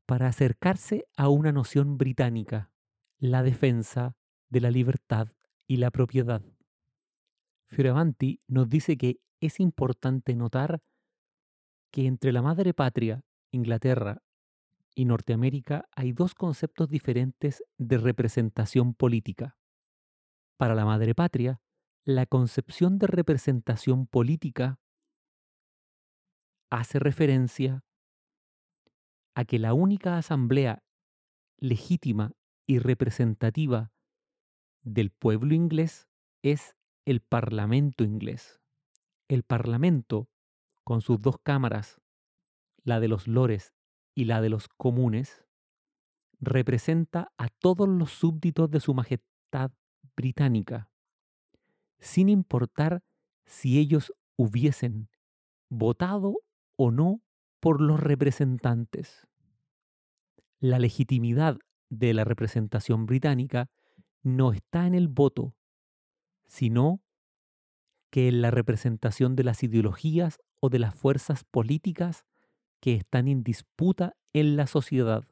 para 0.06 0.28
acercarse 0.28 1.06
a 1.16 1.28
una 1.28 1.52
noción 1.52 1.96
británica, 1.96 2.70
la 3.18 3.42
defensa 3.42 4.16
de 4.48 4.60
la 4.60 4.70
libertad 4.70 5.28
y 5.66 5.76
la 5.76 5.90
propiedad. 5.90 6.42
Fioravanti 7.68 8.40
nos 8.48 8.68
dice 8.68 8.96
que 8.96 9.20
es 9.40 9.60
importante 9.60 10.34
notar 10.34 10.82
que 11.92 12.06
entre 12.06 12.32
la 12.32 12.42
madre 12.42 12.74
patria, 12.74 13.24
Inglaterra, 13.52 14.22
y 14.94 15.04
Norteamérica 15.04 15.88
hay 15.92 16.12
dos 16.12 16.34
conceptos 16.34 16.88
diferentes 16.88 17.62
de 17.78 17.98
representación 17.98 18.94
política. 18.94 19.56
Para 20.56 20.74
la 20.74 20.84
madre 20.84 21.14
patria, 21.14 21.60
la 22.04 22.26
concepción 22.26 22.98
de 22.98 23.06
representación 23.06 24.06
política 24.06 24.80
hace 26.70 26.98
referencia 26.98 27.84
a 29.34 29.44
que 29.44 29.58
la 29.58 29.74
única 29.74 30.16
asamblea 30.16 30.82
legítima 31.58 32.32
y 32.66 32.78
representativa 32.78 33.92
del 34.82 35.10
pueblo 35.10 35.54
inglés 35.54 36.08
es 36.42 36.74
el 37.04 37.20
Parlamento 37.20 38.04
inglés. 38.04 38.60
El 39.28 39.42
Parlamento, 39.42 40.28
con 40.84 41.02
sus 41.02 41.20
dos 41.20 41.36
cámaras, 41.42 42.00
la 42.82 42.98
de 42.98 43.08
los 43.08 43.28
lores 43.28 43.74
y 44.14 44.24
la 44.24 44.40
de 44.40 44.48
los 44.48 44.68
comunes, 44.68 45.44
representa 46.40 47.32
a 47.36 47.48
todos 47.48 47.88
los 47.88 48.10
súbditos 48.10 48.70
de 48.70 48.80
su 48.80 48.94
Majestad 48.94 49.72
británica, 50.16 50.90
sin 52.00 52.28
importar 52.28 53.02
si 53.44 53.78
ellos 53.78 54.12
hubiesen 54.36 55.08
votado 55.68 56.40
o 56.76 56.90
no 56.90 57.22
por 57.60 57.80
los 57.80 58.00
representantes. 58.00 59.26
La 60.58 60.78
legitimidad 60.78 61.58
de 61.90 62.14
la 62.14 62.24
representación 62.24 63.06
británica 63.06 63.70
no 64.22 64.52
está 64.52 64.86
en 64.86 64.94
el 64.94 65.08
voto, 65.08 65.54
sino 66.46 67.02
que 68.10 68.28
en 68.28 68.42
la 68.42 68.50
representación 68.50 69.36
de 69.36 69.44
las 69.44 69.62
ideologías 69.62 70.40
o 70.60 70.68
de 70.68 70.78
las 70.78 70.94
fuerzas 70.94 71.44
políticas 71.44 72.24
que 72.80 72.94
están 72.94 73.28
en 73.28 73.42
disputa 73.42 74.16
en 74.32 74.56
la 74.56 74.66
sociedad. 74.66 75.24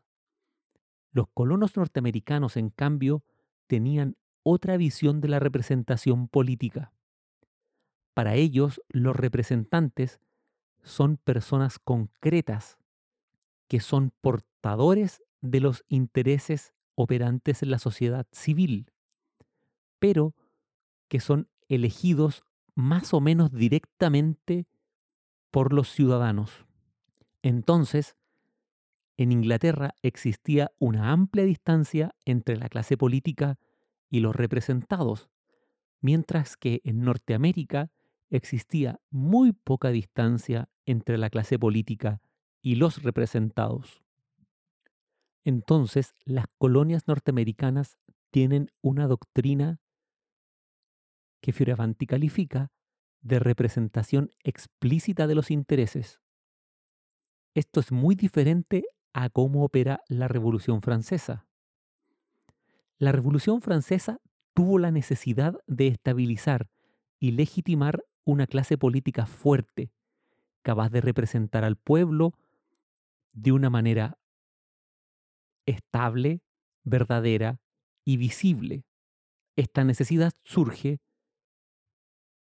Los 1.10 1.28
colonos 1.28 1.76
norteamericanos, 1.76 2.56
en 2.56 2.70
cambio, 2.70 3.24
tenían 3.66 4.16
otra 4.48 4.76
visión 4.76 5.20
de 5.20 5.28
la 5.28 5.38
representación 5.38 6.28
política. 6.28 6.92
Para 8.14 8.34
ellos, 8.34 8.82
los 8.88 9.14
representantes 9.14 10.20
son 10.82 11.18
personas 11.18 11.78
concretas 11.78 12.78
que 13.68 13.80
son 13.80 14.12
portadores 14.20 15.22
de 15.40 15.60
los 15.60 15.84
intereses 15.88 16.72
operantes 16.94 17.62
en 17.62 17.70
la 17.70 17.78
sociedad 17.78 18.26
civil, 18.32 18.90
pero 19.98 20.34
que 21.08 21.20
son 21.20 21.48
elegidos 21.68 22.42
más 22.74 23.12
o 23.12 23.20
menos 23.20 23.52
directamente 23.52 24.66
por 25.50 25.72
los 25.72 25.90
ciudadanos. 25.90 26.66
Entonces, 27.42 28.16
en 29.16 29.32
Inglaterra 29.32 29.94
existía 30.02 30.70
una 30.78 31.12
amplia 31.12 31.44
distancia 31.44 32.14
entre 32.24 32.56
la 32.56 32.68
clase 32.68 32.96
política 32.96 33.58
y 34.10 34.20
los 34.20 34.34
representados, 34.34 35.28
mientras 36.00 36.56
que 36.56 36.80
en 36.84 37.02
Norteamérica 37.02 37.90
existía 38.30 39.00
muy 39.10 39.52
poca 39.52 39.90
distancia 39.90 40.68
entre 40.86 41.18
la 41.18 41.30
clase 41.30 41.58
política 41.58 42.20
y 42.62 42.76
los 42.76 43.02
representados. 43.02 44.02
Entonces, 45.44 46.14
las 46.24 46.46
colonias 46.58 47.06
norteamericanas 47.06 47.98
tienen 48.30 48.70
una 48.82 49.06
doctrina 49.06 49.80
que 51.40 51.52
Fioravanti 51.52 52.06
califica 52.06 52.70
de 53.20 53.38
representación 53.38 54.30
explícita 54.42 55.26
de 55.26 55.34
los 55.34 55.50
intereses. 55.50 56.20
Esto 57.54 57.80
es 57.80 57.92
muy 57.92 58.14
diferente 58.14 58.84
a 59.12 59.30
cómo 59.30 59.64
opera 59.64 60.02
la 60.08 60.28
Revolución 60.28 60.82
Francesa. 60.82 61.47
La 62.98 63.12
Revolución 63.12 63.62
Francesa 63.62 64.20
tuvo 64.54 64.80
la 64.80 64.90
necesidad 64.90 65.60
de 65.68 65.86
estabilizar 65.86 66.68
y 67.20 67.30
legitimar 67.30 68.04
una 68.24 68.48
clase 68.48 68.76
política 68.76 69.26
fuerte, 69.26 69.92
capaz 70.62 70.90
de 70.90 71.00
representar 71.00 71.62
al 71.62 71.76
pueblo 71.76 72.34
de 73.32 73.52
una 73.52 73.70
manera 73.70 74.18
estable, 75.64 76.42
verdadera 76.82 77.60
y 78.04 78.16
visible. 78.16 78.84
Esta 79.54 79.84
necesidad 79.84 80.32
surge 80.42 81.00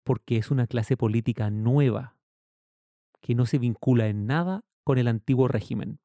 porque 0.04 0.36
es 0.36 0.52
una 0.52 0.68
clase 0.68 0.98
política 0.98 1.50
nueva, 1.50 2.18
que 3.22 3.36
no 3.36 3.46
se 3.46 3.58
vincula 3.58 4.08
en 4.08 4.26
nada 4.26 4.66
con 4.84 4.98
el 4.98 5.08
antiguo 5.08 5.48
régimen. 5.48 6.00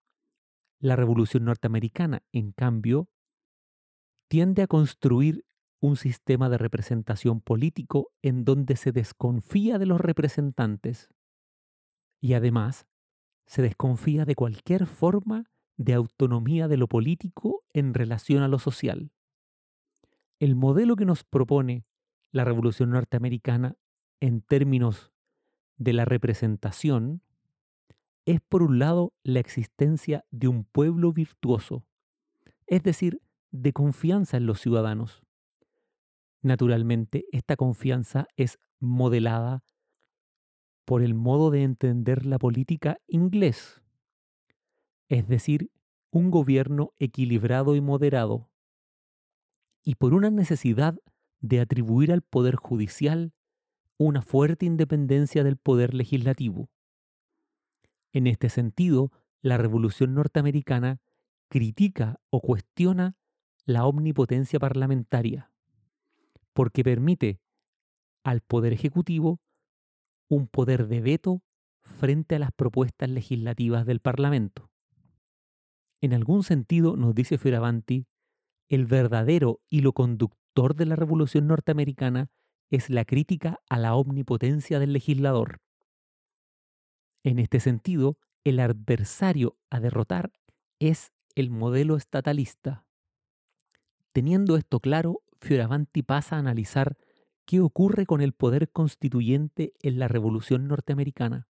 La 0.79 0.95
Revolución 0.95 1.47
norteamericana, 1.47 2.23
en 2.31 2.53
cambio, 2.53 3.09
tiende 4.29 4.62
a 4.62 4.67
construir 4.67 5.45
un 5.81 5.97
sistema 5.97 6.49
de 6.49 6.59
representación 6.59 7.41
político 7.41 8.11
en 8.23 8.45
donde 8.45 8.77
se 8.77 8.93
desconfía 8.93 9.79
de 9.79 9.87
los 9.87 10.01
representantes 10.01 11.11
y 12.21 12.35
además 12.35 12.87
se 13.47 13.62
desconfía 13.62 14.25
de 14.25 14.35
cualquier 14.35 14.87
forma 14.87 15.45
de 15.77 15.95
autonomía 15.95 16.69
de 16.69 16.77
lo 16.77 16.89
político 16.89 17.62
en 17.73 17.95
relación 17.95 18.43
a 18.43 18.49
lo 18.49 18.59
social. 18.59 19.12
El 20.39 20.57
modelo 20.57 20.97
que 20.97 21.05
nos 21.05 21.25
propone 21.25 21.85
la 22.33 22.45
Revolución 22.45 22.91
norteamericana 22.91 23.77
en 24.21 24.41
términos 24.41 25.12
de 25.77 25.93
la 25.93 26.05
representación 26.05 27.23
es 28.25 28.41
por 28.41 28.62
un 28.62 28.79
lado 28.79 29.12
la 29.23 29.39
existencia 29.39 30.25
de 30.31 30.49
un 30.49 30.65
pueblo 30.65 31.12
virtuoso, 31.12 31.85
es 32.67 32.83
decir, 32.83 33.21
de 33.62 33.73
confianza 33.73 34.37
en 34.37 34.47
los 34.47 34.61
ciudadanos. 34.61 35.23
Naturalmente, 36.42 37.27
esta 37.33 37.57
confianza 37.57 38.27
es 38.37 38.59
modelada 38.79 39.64
por 40.85 41.03
el 41.03 41.14
modo 41.14 41.51
de 41.51 41.62
entender 41.62 42.27
la 42.27 42.38
política 42.38 42.99
inglés, 43.09 43.83
es 45.09 45.27
decir, 45.27 45.71
un 46.11 46.31
gobierno 46.31 46.92
equilibrado 46.99 47.75
y 47.75 47.81
moderado, 47.81 48.49
y 49.83 49.97
por 49.97 50.14
una 50.14 50.31
necesidad 50.31 50.99
de 51.40 51.61
atribuir 51.61 52.12
al 52.12 52.23
Poder 52.23 52.57
Judicial 52.57 53.33
una 53.99 54.23
fuerte 54.23 54.66
independencia 54.66 55.42
del 55.45 55.57
poder 55.57 55.95
legislativo. 55.95 56.69
En 58.12 58.27
este 58.27 58.49
sentido, 58.49 59.11
la 59.42 59.57
Revolución 59.57 60.14
norteamericana 60.14 61.01
critica 61.49 62.21
o 62.31 62.40
cuestiona 62.40 63.16
la 63.67 63.85
omnipotencia 63.85 64.61
parlamentaria, 64.61 65.51
porque 66.53 66.85
permite 66.85 67.41
al 68.25 68.41
Poder 68.41 68.73
Ejecutivo 68.73 69.41
un 70.29 70.47
poder 70.47 70.87
de 70.87 71.01
veto 71.01 71.43
frente 71.83 72.37
a 72.37 72.39
las 72.39 72.53
propuestas 72.53 73.11
legislativas 73.11 73.85
del 73.85 74.01
Parlamento. 74.01 74.71
En 76.01 76.15
algún 76.15 76.45
sentido, 76.45 76.97
nos 76.97 77.15
dice 77.15 77.39
Fioravanti, 77.39 78.07
el 78.69 78.87
verdadero 78.87 79.61
hilo 79.69 79.93
conductor 79.93 80.75
de 80.75 80.87
la 80.87 80.97
Revolución 80.97 81.47
norteamericana 81.47 82.31
es 82.71 82.89
la 82.91 83.05
crítica 83.05 83.61
a 83.69 83.79
la 83.79 83.95
omnipotencia 83.95 84.79
del 84.79 84.93
legislador. 84.93 85.61
En 87.25 87.39
este 87.41 87.61
sentido, 87.61 88.19
el 88.45 88.61
adversario 88.61 89.57
a 89.71 89.81
derrotar 89.81 90.33
es 90.79 91.13
el 91.35 91.51
modelo 91.51 91.97
estatalista. 91.97 92.86
Teniendo 94.17 94.57
esto 94.57 94.81
claro, 94.81 95.21
Fioravanti 95.43 96.03
pasa 96.03 96.37
a 96.37 96.39
analizar 96.39 96.97
qué 97.45 97.61
ocurre 97.61 98.07
con 98.07 98.23
el 98.23 98.33
poder 98.33 98.71
constituyente 98.71 99.75
en 99.83 99.99
la 99.99 100.09
Revolución 100.09 100.69
norteamericana. 100.69 101.49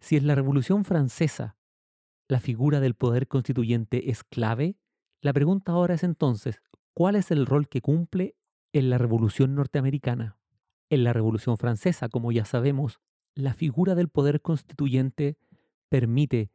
Si 0.00 0.16
en 0.16 0.26
la 0.26 0.34
Revolución 0.34 0.86
francesa 0.86 1.58
la 2.28 2.40
figura 2.40 2.80
del 2.80 2.94
poder 2.94 3.28
constituyente 3.28 4.10
es 4.10 4.24
clave, 4.24 4.78
la 5.20 5.34
pregunta 5.34 5.72
ahora 5.72 5.92
es 5.92 6.02
entonces, 6.02 6.62
¿cuál 6.94 7.14
es 7.14 7.30
el 7.30 7.44
rol 7.44 7.68
que 7.68 7.82
cumple 7.82 8.36
en 8.72 8.88
la 8.88 8.96
Revolución 8.96 9.54
norteamericana. 9.54 10.38
En 10.88 11.04
la 11.04 11.12
Revolución 11.12 11.58
francesa, 11.58 12.08
como 12.08 12.32
ya 12.32 12.46
sabemos, 12.46 13.00
la 13.34 13.52
figura 13.52 13.94
del 13.94 14.08
poder 14.08 14.40
constituyente 14.40 15.36
permite 15.90 16.50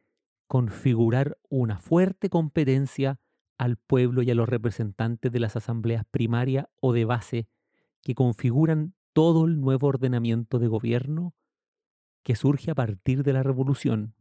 configurar 0.48 1.38
una 1.48 1.78
fuerte 1.78 2.28
competencia 2.28 3.20
al 3.58 3.76
pueblo 3.76 4.22
y 4.22 4.30
a 4.30 4.34
los 4.34 4.48
representantes 4.48 5.30
de 5.30 5.40
las 5.40 5.56
asambleas 5.56 6.04
primaria 6.10 6.68
o 6.80 6.92
de 6.92 7.04
base 7.04 7.48
que 8.02 8.14
configuran 8.14 8.94
todo 9.12 9.44
el 9.46 9.60
nuevo 9.60 9.88
ordenamiento 9.88 10.58
de 10.58 10.68
gobierno 10.68 11.34
que 12.22 12.36
surge 12.36 12.70
a 12.70 12.74
partir 12.74 13.22
de 13.22 13.32
la 13.32 13.42
revolución. 13.42 14.14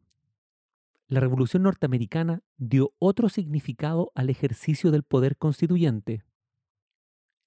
La 1.07 1.19
revolución 1.19 1.63
norteamericana 1.63 2.41
dio 2.57 2.93
otro 2.97 3.29
significado 3.29 4.11
al 4.15 4.29
ejercicio 4.29 4.91
del 4.91 5.03
poder 5.03 5.37
constituyente. 5.37 6.23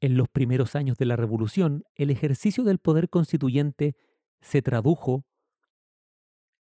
En 0.00 0.16
los 0.16 0.28
primeros 0.28 0.74
años 0.74 0.98
de 0.98 1.06
la 1.06 1.16
Revolución, 1.16 1.84
el 1.94 2.10
ejercicio 2.10 2.62
del 2.64 2.78
poder 2.78 3.08
constituyente 3.08 3.96
se 4.42 4.60
tradujo 4.60 5.24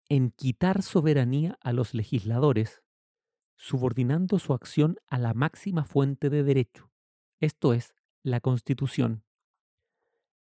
en 0.08 0.30
quitar 0.30 0.84
soberanía 0.84 1.58
a 1.62 1.74
los 1.74 1.96
legisladores 1.96 2.84
subordinando 3.56 4.40
su 4.40 4.54
acción 4.54 4.98
a 5.08 5.18
la 5.18 5.34
máxima 5.34 5.86
fuente 5.86 6.30
de 6.30 6.44
derecho, 6.44 6.92
esto 7.40 7.74
es, 7.74 7.94
la 8.24 8.40
Constitución. 8.40 9.24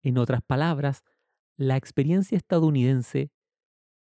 En 0.03 0.19
otras 0.19 0.43
palabras, 0.43 1.05
la 1.57 1.77
experiencia 1.77 2.37
estadounidense 2.37 3.31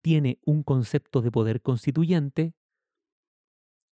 tiene 0.03 0.39
un 0.45 0.63
concepto 0.63 1.23
de 1.23 1.31
poder 1.31 1.61
constituyente 1.61 2.55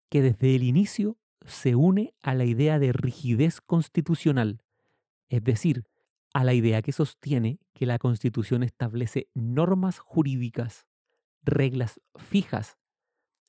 que 0.09 0.23
desde 0.23 0.55
el 0.55 0.63
inicio 0.63 1.19
se 1.45 1.75
une 1.75 2.15
a 2.23 2.35
la 2.35 2.45
idea 2.45 2.79
de 2.79 2.93
rigidez 2.93 3.61
constitucional, 3.61 4.63
es 5.29 5.43
decir, 5.43 5.85
a 6.33 6.45
la 6.45 6.55
idea 6.55 6.83
que 6.83 6.93
sostiene 6.93 7.59
que 7.73 7.87
la 7.87 7.99
Constitución 7.99 8.63
establece 8.63 9.29
normas 9.35 9.99
jurídicas, 9.99 10.87
reglas 11.43 12.01
fijas, 12.17 12.79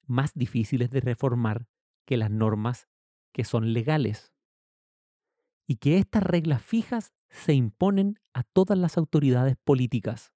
más 0.07 0.33
difíciles 0.33 0.89
de 0.89 1.01
reformar 1.01 1.67
que 2.05 2.17
las 2.17 2.31
normas 2.31 2.87
que 3.33 3.43
son 3.43 3.73
legales, 3.73 4.33
y 5.67 5.75
que 5.75 5.97
estas 5.97 6.23
reglas 6.23 6.61
fijas 6.63 7.13
se 7.29 7.53
imponen 7.53 8.19
a 8.33 8.43
todas 8.43 8.77
las 8.77 8.97
autoridades 8.97 9.57
políticas. 9.57 10.33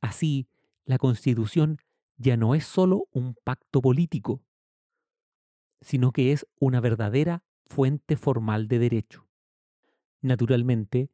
Así, 0.00 0.48
la 0.84 0.96
Constitución 0.96 1.78
ya 2.16 2.36
no 2.36 2.54
es 2.54 2.64
solo 2.64 3.08
un 3.10 3.34
pacto 3.44 3.82
político, 3.82 4.44
sino 5.80 6.12
que 6.12 6.32
es 6.32 6.46
una 6.60 6.80
verdadera 6.80 7.42
fuente 7.66 8.16
formal 8.16 8.68
de 8.68 8.78
derecho. 8.78 9.28
Naturalmente, 10.22 11.10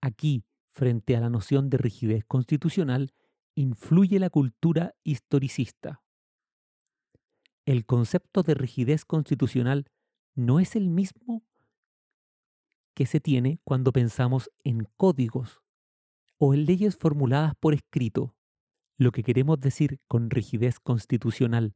aquí, 0.00 0.44
frente 0.66 1.16
a 1.16 1.20
la 1.20 1.30
noción 1.30 1.70
de 1.70 1.78
rigidez 1.78 2.24
constitucional, 2.24 3.12
influye 3.54 4.18
la 4.18 4.30
cultura 4.30 4.94
historicista. 5.04 6.02
El 7.64 7.86
concepto 7.86 8.42
de 8.42 8.54
rigidez 8.54 9.04
constitucional 9.04 9.86
no 10.34 10.58
es 10.58 10.74
el 10.74 10.88
mismo 10.88 11.44
que 12.94 13.06
se 13.06 13.20
tiene 13.20 13.60
cuando 13.64 13.92
pensamos 13.92 14.50
en 14.64 14.88
códigos 14.96 15.62
o 16.38 16.54
en 16.54 16.66
leyes 16.66 16.96
formuladas 16.96 17.54
por 17.54 17.74
escrito. 17.74 18.34
Lo 18.98 19.12
que 19.12 19.22
queremos 19.22 19.60
decir 19.60 20.00
con 20.08 20.30
rigidez 20.30 20.80
constitucional 20.80 21.74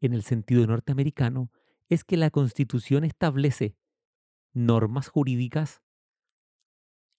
en 0.00 0.14
el 0.14 0.22
sentido 0.22 0.66
norteamericano 0.66 1.50
es 1.88 2.04
que 2.04 2.16
la 2.16 2.30
Constitución 2.30 3.04
establece 3.04 3.76
normas 4.52 5.08
jurídicas 5.08 5.82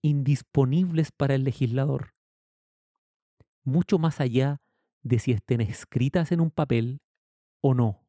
indisponibles 0.02 1.12
para 1.12 1.36
el 1.36 1.43
legislador, 1.43 2.13
mucho 3.63 4.00
más 4.00 4.19
allá 4.19 4.62
de 5.04 5.19
si 5.19 5.32
estén 5.32 5.62
escritas 5.62 6.32
en 6.32 6.41
un 6.41 6.52
papel 6.52 7.02
o 7.62 7.74
no. 7.74 8.02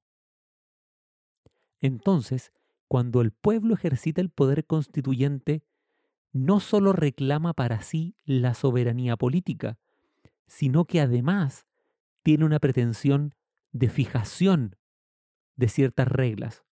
Entonces, 1.81 2.53
cuando 2.89 3.21
el 3.21 3.33
pueblo 3.33 3.75
ejercita 3.75 4.21
el 4.21 4.31
poder 4.31 4.67
constituyente, 4.67 5.63
no 6.33 6.61
solo 6.61 6.93
reclama 6.93 7.55
para 7.55 7.83
sí 7.83 8.17
la 8.25 8.55
soberanía 8.55 9.17
política, 9.17 9.79
sino 10.47 10.85
que 10.85 11.01
además 11.01 11.67
tiene 12.23 12.45
una 12.45 12.59
pretensión 12.59 13.35
de 13.73 13.89
fijación 13.89 14.77
de 15.57 15.69
ciertas 15.69 16.09
reglas. 16.09 16.65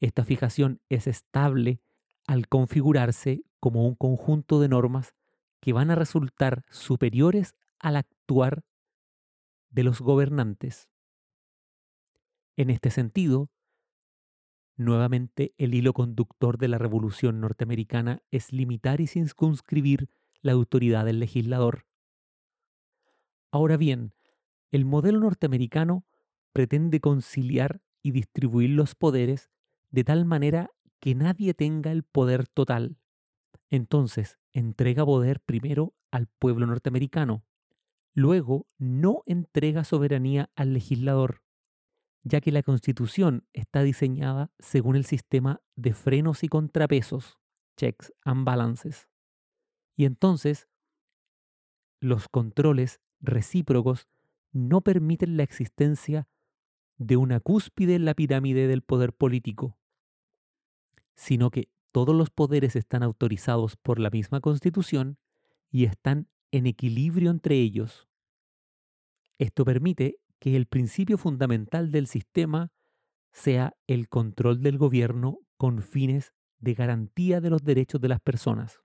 Esta 0.00 0.24
fijación 0.24 0.80
es 0.88 1.06
estable 1.06 1.80
al 2.26 2.48
configurarse 2.48 3.42
como 3.60 3.86
un 3.86 3.94
conjunto 3.94 4.60
de 4.60 4.68
normas 4.68 5.14
que 5.60 5.72
van 5.72 5.90
a 5.90 5.94
resultar 5.94 6.64
superiores 6.70 7.54
al 7.78 7.96
actuar 7.96 8.64
de 9.70 9.82
los 9.82 10.00
gobernantes. 10.00 10.88
En 12.56 12.70
este 12.70 12.90
sentido, 12.90 13.50
nuevamente 14.76 15.54
el 15.58 15.74
hilo 15.74 15.92
conductor 15.92 16.58
de 16.58 16.68
la 16.68 16.78
revolución 16.78 17.40
norteamericana 17.40 18.22
es 18.30 18.52
limitar 18.52 19.00
y 19.00 19.06
circunscribir 19.06 20.08
la 20.40 20.52
autoridad 20.52 21.04
del 21.04 21.20
legislador. 21.20 21.86
Ahora 23.50 23.76
bien, 23.76 24.14
el 24.70 24.84
modelo 24.84 25.20
norteamericano 25.20 26.04
pretende 26.52 27.00
conciliar 27.00 27.82
y 28.02 28.10
distribuir 28.10 28.70
los 28.70 28.94
poderes 28.94 29.50
de 29.90 30.04
tal 30.04 30.24
manera 30.24 30.70
que 31.00 31.14
nadie 31.14 31.54
tenga 31.54 31.92
el 31.92 32.02
poder 32.02 32.48
total. 32.48 32.98
Entonces, 33.70 34.38
entrega 34.52 35.04
poder 35.04 35.40
primero 35.40 35.94
al 36.10 36.26
pueblo 36.26 36.66
norteamericano. 36.66 37.44
Luego, 38.12 38.66
no 38.78 39.22
entrega 39.26 39.84
soberanía 39.84 40.50
al 40.54 40.72
legislador, 40.72 41.43
ya 42.24 42.40
que 42.40 42.50
la 42.50 42.62
constitución 42.62 43.46
está 43.52 43.82
diseñada 43.82 44.50
según 44.58 44.96
el 44.96 45.04
sistema 45.04 45.60
de 45.76 45.92
frenos 45.92 46.42
y 46.42 46.48
contrapesos, 46.48 47.38
checks 47.76 48.12
and 48.24 48.44
balances. 48.44 49.08
Y 49.94 50.06
entonces, 50.06 50.68
los 52.00 52.28
controles 52.28 53.00
recíprocos 53.20 54.08
no 54.52 54.80
permiten 54.80 55.36
la 55.36 55.42
existencia 55.42 56.28
de 56.96 57.16
una 57.16 57.40
cúspide 57.40 57.94
en 57.94 58.04
la 58.04 58.14
pirámide 58.14 58.68
del 58.68 58.82
poder 58.82 59.12
político, 59.12 59.78
sino 61.14 61.50
que 61.50 61.68
todos 61.92 62.14
los 62.14 62.30
poderes 62.30 62.74
están 62.74 63.02
autorizados 63.02 63.76
por 63.76 63.98
la 63.98 64.10
misma 64.10 64.40
constitución 64.40 65.18
y 65.70 65.84
están 65.84 66.28
en 66.50 66.66
equilibrio 66.66 67.30
entre 67.30 67.56
ellos. 67.56 68.08
Esto 69.38 69.64
permite 69.64 70.18
que 70.38 70.56
el 70.56 70.66
principio 70.66 71.18
fundamental 71.18 71.90
del 71.90 72.06
sistema 72.06 72.72
sea 73.32 73.76
el 73.86 74.08
control 74.08 74.62
del 74.62 74.78
gobierno 74.78 75.38
con 75.56 75.82
fines 75.82 76.32
de 76.58 76.74
garantía 76.74 77.40
de 77.40 77.50
los 77.50 77.62
derechos 77.62 78.00
de 78.00 78.08
las 78.08 78.20
personas. 78.20 78.80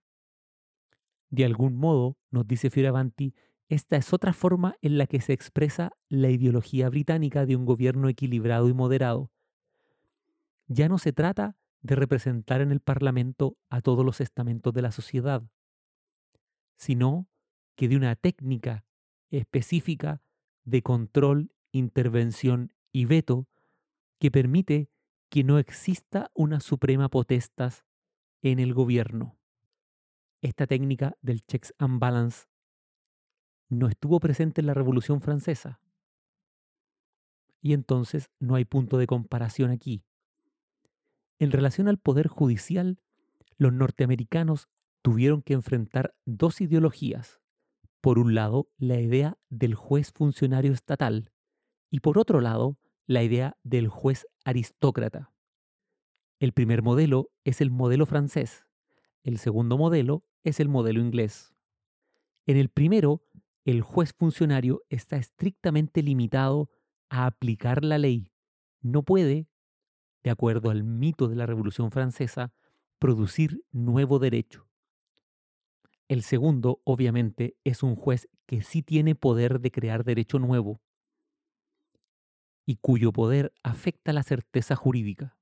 De 1.29 1.45
algún 1.45 1.75
modo, 1.75 2.17
nos 2.31 2.47
dice 2.47 2.69
Fioravanti, 2.69 3.35
esta 3.67 3.97
es 3.97 4.13
otra 4.13 4.33
forma 4.33 4.75
en 4.81 4.97
la 4.97 5.05
que 5.05 5.21
se 5.21 5.33
expresa 5.33 5.91
la 6.09 6.29
ideología 6.29 6.89
británica 6.89 7.45
de 7.45 7.55
un 7.55 7.65
gobierno 7.65 8.09
equilibrado 8.09 8.67
y 8.67 8.73
moderado. 8.73 9.31
Ya 10.67 10.89
no 10.89 10.97
se 10.97 11.13
trata 11.13 11.55
de 11.81 11.95
representar 11.95 12.62
en 12.62 12.71
el 12.71 12.79
Parlamento 12.79 13.57
a 13.69 13.81
todos 13.81 14.03
los 14.03 14.21
estamentos 14.21 14.73
de 14.73 14.81
la 14.81 14.91
sociedad, 14.91 15.43
sino 16.77 17.27
que 17.75 17.88
de 17.88 17.95
una 17.95 18.15
técnica 18.15 18.85
específica 19.29 20.23
de 20.69 20.82
control, 20.82 21.51
intervención 21.71 22.73
y 22.91 23.05
veto 23.05 23.47
que 24.19 24.32
permite 24.32 24.89
que 25.29 25.43
no 25.43 25.60
exista 25.60 26.32
una 26.34 26.60
suprema 26.60 27.10
potestas 27.10 27.86
en 28.41 28.60
el 28.60 28.73
gobierno. 28.73 29.38
Esta 30.41 30.67
técnica 30.67 31.17
del 31.21 31.45
checks 31.45 31.73
and 31.77 31.99
balance 31.99 32.47
no 33.69 33.88
estuvo 33.88 34.19
presente 34.19 34.62
en 34.62 34.67
la 34.67 34.73
Revolución 34.73 35.21
Francesa. 35.21 35.79
Y 37.62 37.73
entonces 37.73 38.32
no 38.39 38.55
hay 38.55 38.65
punto 38.65 38.97
de 38.97 39.05
comparación 39.05 39.69
aquí. 39.69 40.03
En 41.39 41.51
relación 41.51 41.88
al 41.88 41.97
poder 41.97 42.27
judicial, 42.27 42.99
los 43.58 43.73
norteamericanos 43.73 44.69
tuvieron 45.01 45.41
que 45.41 45.53
enfrentar 45.53 46.15
dos 46.25 46.62
ideologías. 46.62 47.38
Por 48.01 48.17
un 48.17 48.33
lado, 48.33 48.69
la 48.77 48.99
idea 48.99 49.38
del 49.49 49.75
juez 49.75 50.12
funcionario 50.13 50.71
estatal 50.71 51.31
y 51.89 51.99
por 51.99 52.17
otro 52.17 52.39
lado, 52.39 52.77
la 53.07 53.23
idea 53.23 53.57
del 53.63 53.88
juez 53.88 54.27
aristócrata. 54.45 55.31
El 56.39 56.53
primer 56.53 56.81
modelo 56.81 57.31
es 57.43 57.59
el 57.59 57.71
modelo 57.71 58.05
francés, 58.05 58.67
el 59.23 59.38
segundo 59.38 59.77
modelo 59.77 60.23
es 60.43 60.59
el 60.62 60.69
modelo 60.69 61.01
inglés. 61.01 61.53
En 62.45 62.55
el 62.55 62.69
primero, 62.69 63.23
el 63.65 63.81
juez 63.81 64.13
funcionario 64.13 64.83
está 64.89 65.17
estrictamente 65.17 66.01
limitado 66.01 66.69
a 67.09 67.25
aplicar 67.25 67.83
la 67.83 67.97
ley. 67.97 68.31
No 68.81 69.03
puede, 69.03 69.49
de 70.23 70.29
acuerdo 70.29 70.69
al 70.69 70.83
mito 70.83 71.27
de 71.27 71.35
la 71.35 71.45
Revolución 71.45 71.91
Francesa, 71.91 72.53
producir 72.97 73.65
nuevo 73.71 74.19
derecho. 74.19 74.68
El 76.10 76.24
segundo, 76.24 76.82
obviamente, 76.86 77.56
es 77.63 77.84
un 77.84 77.95
juez 77.95 78.28
que 78.48 78.63
sí 78.63 78.82
tiene 78.82 79.13
poder 79.13 79.62
de 79.62 79.72
crear 79.72 80.04
derecho 80.04 80.39
nuevo 80.39 80.82
y 82.65 82.78
cuyo 82.78 83.13
poder 83.13 83.54
afecta 83.63 84.12
la 84.12 84.24
certeza 84.24 84.76
jurídica. 84.76 85.38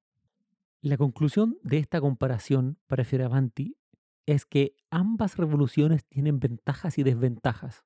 La 0.82 0.98
conclusión 0.98 1.58
de 1.64 1.78
esta 1.78 2.02
comparación 2.02 2.78
para 2.86 3.06
Fioravanti 3.06 3.78
es 4.26 4.46
que 4.46 4.76
ambas 4.92 5.38
revoluciones 5.38 6.06
tienen 6.06 6.40
ventajas 6.40 6.98
y 6.98 7.04
desventajas. 7.04 7.86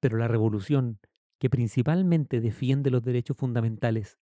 Pero 0.00 0.18
la 0.18 0.26
revolución, 0.28 0.98
que 1.38 1.50
principalmente 1.50 2.40
defiende 2.40 2.90
los 2.90 3.02
derechos 3.02 3.36
fundamentales 3.36 4.18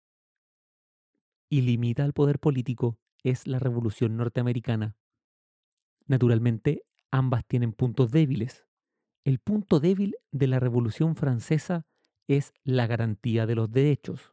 y 1.51 1.62
limita 1.62 2.05
el 2.05 2.12
poder 2.12 2.38
político, 2.38 2.99
es 3.25 3.47
la 3.47 3.59
revolución 3.59 4.16
norteamericana. 4.16 4.97
Naturalmente, 6.07 6.85
ambas 7.11 7.44
tienen 7.47 7.73
puntos 7.73 8.11
débiles. 8.11 8.66
El 9.25 9.38
punto 9.38 9.81
débil 9.81 10.16
de 10.31 10.47
la 10.47 10.61
revolución 10.61 11.16
francesa 11.16 11.87
es 12.29 12.53
la 12.62 12.87
garantía 12.87 13.47
de 13.47 13.55
los 13.55 13.71
derechos. 13.71 14.33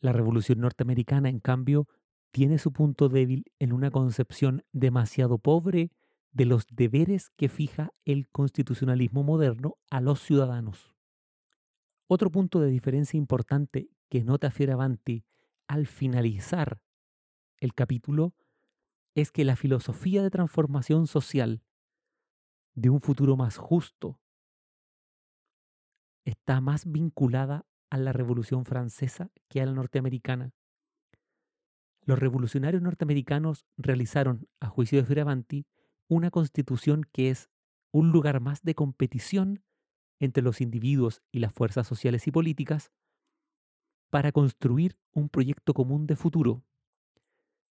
La 0.00 0.12
Revolución 0.12 0.60
norteamericana, 0.60 1.28
en 1.28 1.40
cambio, 1.40 1.88
tiene 2.30 2.58
su 2.58 2.72
punto 2.72 3.08
débil 3.08 3.46
en 3.58 3.72
una 3.72 3.90
concepción 3.90 4.64
demasiado 4.72 5.38
pobre 5.38 5.90
de 6.30 6.44
los 6.44 6.66
deberes 6.70 7.30
que 7.30 7.48
fija 7.48 7.90
el 8.04 8.28
constitucionalismo 8.28 9.24
moderno 9.24 9.76
a 9.90 10.00
los 10.00 10.20
ciudadanos. 10.20 10.94
Otro 12.06 12.30
punto 12.30 12.60
de 12.60 12.70
diferencia 12.70 13.18
importante 13.18 13.90
que 14.08 14.22
nota 14.22 14.50
Fioravanti 14.50 15.24
al 15.66 15.86
finalizar 15.86 16.80
el 17.60 17.74
capítulo 17.74 18.34
es 19.14 19.32
que 19.32 19.44
la 19.44 19.56
filosofía 19.56 20.22
de 20.22 20.30
transformación 20.30 21.06
social 21.06 21.62
de 22.78 22.90
un 22.90 23.00
futuro 23.00 23.36
más 23.36 23.56
justo 23.56 24.20
está 26.24 26.60
más 26.60 26.90
vinculada 26.90 27.66
a 27.90 27.98
la 27.98 28.12
Revolución 28.12 28.64
Francesa 28.64 29.32
que 29.48 29.60
a 29.60 29.66
la 29.66 29.72
norteamericana. 29.72 30.52
Los 32.02 32.20
revolucionarios 32.20 32.80
norteamericanos 32.80 33.66
realizaron, 33.76 34.48
a 34.60 34.68
juicio 34.68 34.98
de 34.98 35.06
Fioravanti, 35.06 35.66
una 36.06 36.30
constitución 36.30 37.02
que 37.12 37.30
es 37.30 37.50
un 37.90 38.12
lugar 38.12 38.40
más 38.40 38.62
de 38.62 38.74
competición 38.74 39.64
entre 40.20 40.44
los 40.44 40.60
individuos 40.60 41.22
y 41.32 41.40
las 41.40 41.52
fuerzas 41.52 41.86
sociales 41.86 42.28
y 42.28 42.30
políticas 42.30 42.92
para 44.10 44.30
construir 44.30 44.96
un 45.12 45.28
proyecto 45.28 45.74
común 45.74 46.06
de 46.06 46.14
futuro. 46.14 46.62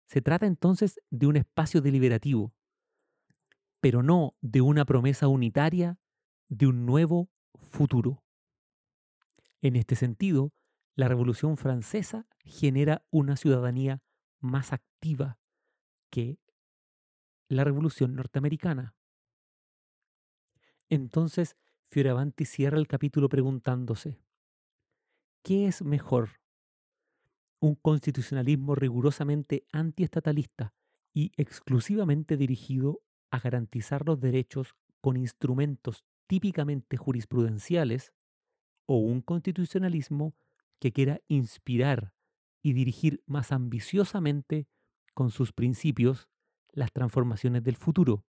Se 0.08 0.22
trata 0.22 0.46
entonces 0.48 1.00
de 1.10 1.28
un 1.28 1.38
espacio 1.38 1.82
deliberativo, 1.82 2.54
pero 3.80 4.04
no 4.04 4.36
de 4.42 4.62
una 4.62 4.86
promesa 4.86 5.28
unitaria 5.28 6.00
de 6.50 6.68
un 6.68 6.86
nuevo 6.86 7.30
futuro. 7.54 8.24
En 9.62 9.76
este 9.76 9.96
sentido, 9.96 10.54
la 10.96 11.08
Revolución 11.08 11.58
Francesa 11.58 12.28
genera 12.46 13.06
una 13.12 13.38
ciudadanía 13.38 14.02
más 14.40 14.74
activa 14.74 15.40
que 16.10 16.40
la 17.50 17.64
Revolución 17.64 18.16
Norteamericana. 18.16 18.96
Entonces, 20.90 21.56
Fioravanti 21.90 22.46
cierra 22.46 22.78
el 22.78 22.88
capítulo 22.88 23.30
preguntándose, 23.30 24.20
¿qué 25.44 25.68
es 25.68 25.82
mejor? 25.82 26.40
¿Un 27.60 27.76
constitucionalismo 27.76 28.76
rigurosamente 28.76 29.66
antiestatalista 29.72 30.74
y 31.14 31.32
exclusivamente 31.38 32.38
dirigido 32.38 33.02
a 33.32 33.40
garantizar 33.40 34.06
los 34.06 34.20
derechos 34.20 34.76
con 35.02 35.18
instrumentos 35.18 36.06
típicamente 36.28 36.98
jurisprudenciales 36.98 38.14
o 38.88 38.98
un 38.98 39.22
constitucionalismo 39.22 40.36
que 40.80 40.92
quiera 40.92 41.22
inspirar 41.28 42.14
y 42.62 42.74
dirigir 42.74 43.24
más 43.26 43.52
ambiciosamente 43.52 44.68
con 45.14 45.32
sus 45.32 45.54
principios 45.54 46.30
las 46.72 46.92
transformaciones 46.92 47.64
del 47.64 47.76
futuro, 47.76 48.26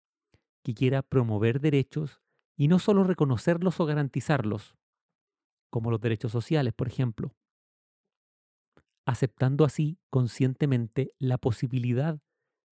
que 0.63 0.73
quiera 0.73 1.01
promover 1.01 1.59
derechos 1.59 2.21
y 2.57 2.67
no 2.67 2.79
solo 2.79 3.03
reconocerlos 3.03 3.79
o 3.79 3.85
garantizarlos, 3.85 4.75
como 5.69 5.91
los 5.91 6.01
derechos 6.01 6.31
sociales, 6.31 6.73
por 6.73 6.87
ejemplo, 6.87 7.35
aceptando 9.05 9.65
así 9.65 9.99
conscientemente 10.09 11.13
la 11.17 11.37
posibilidad 11.37 12.19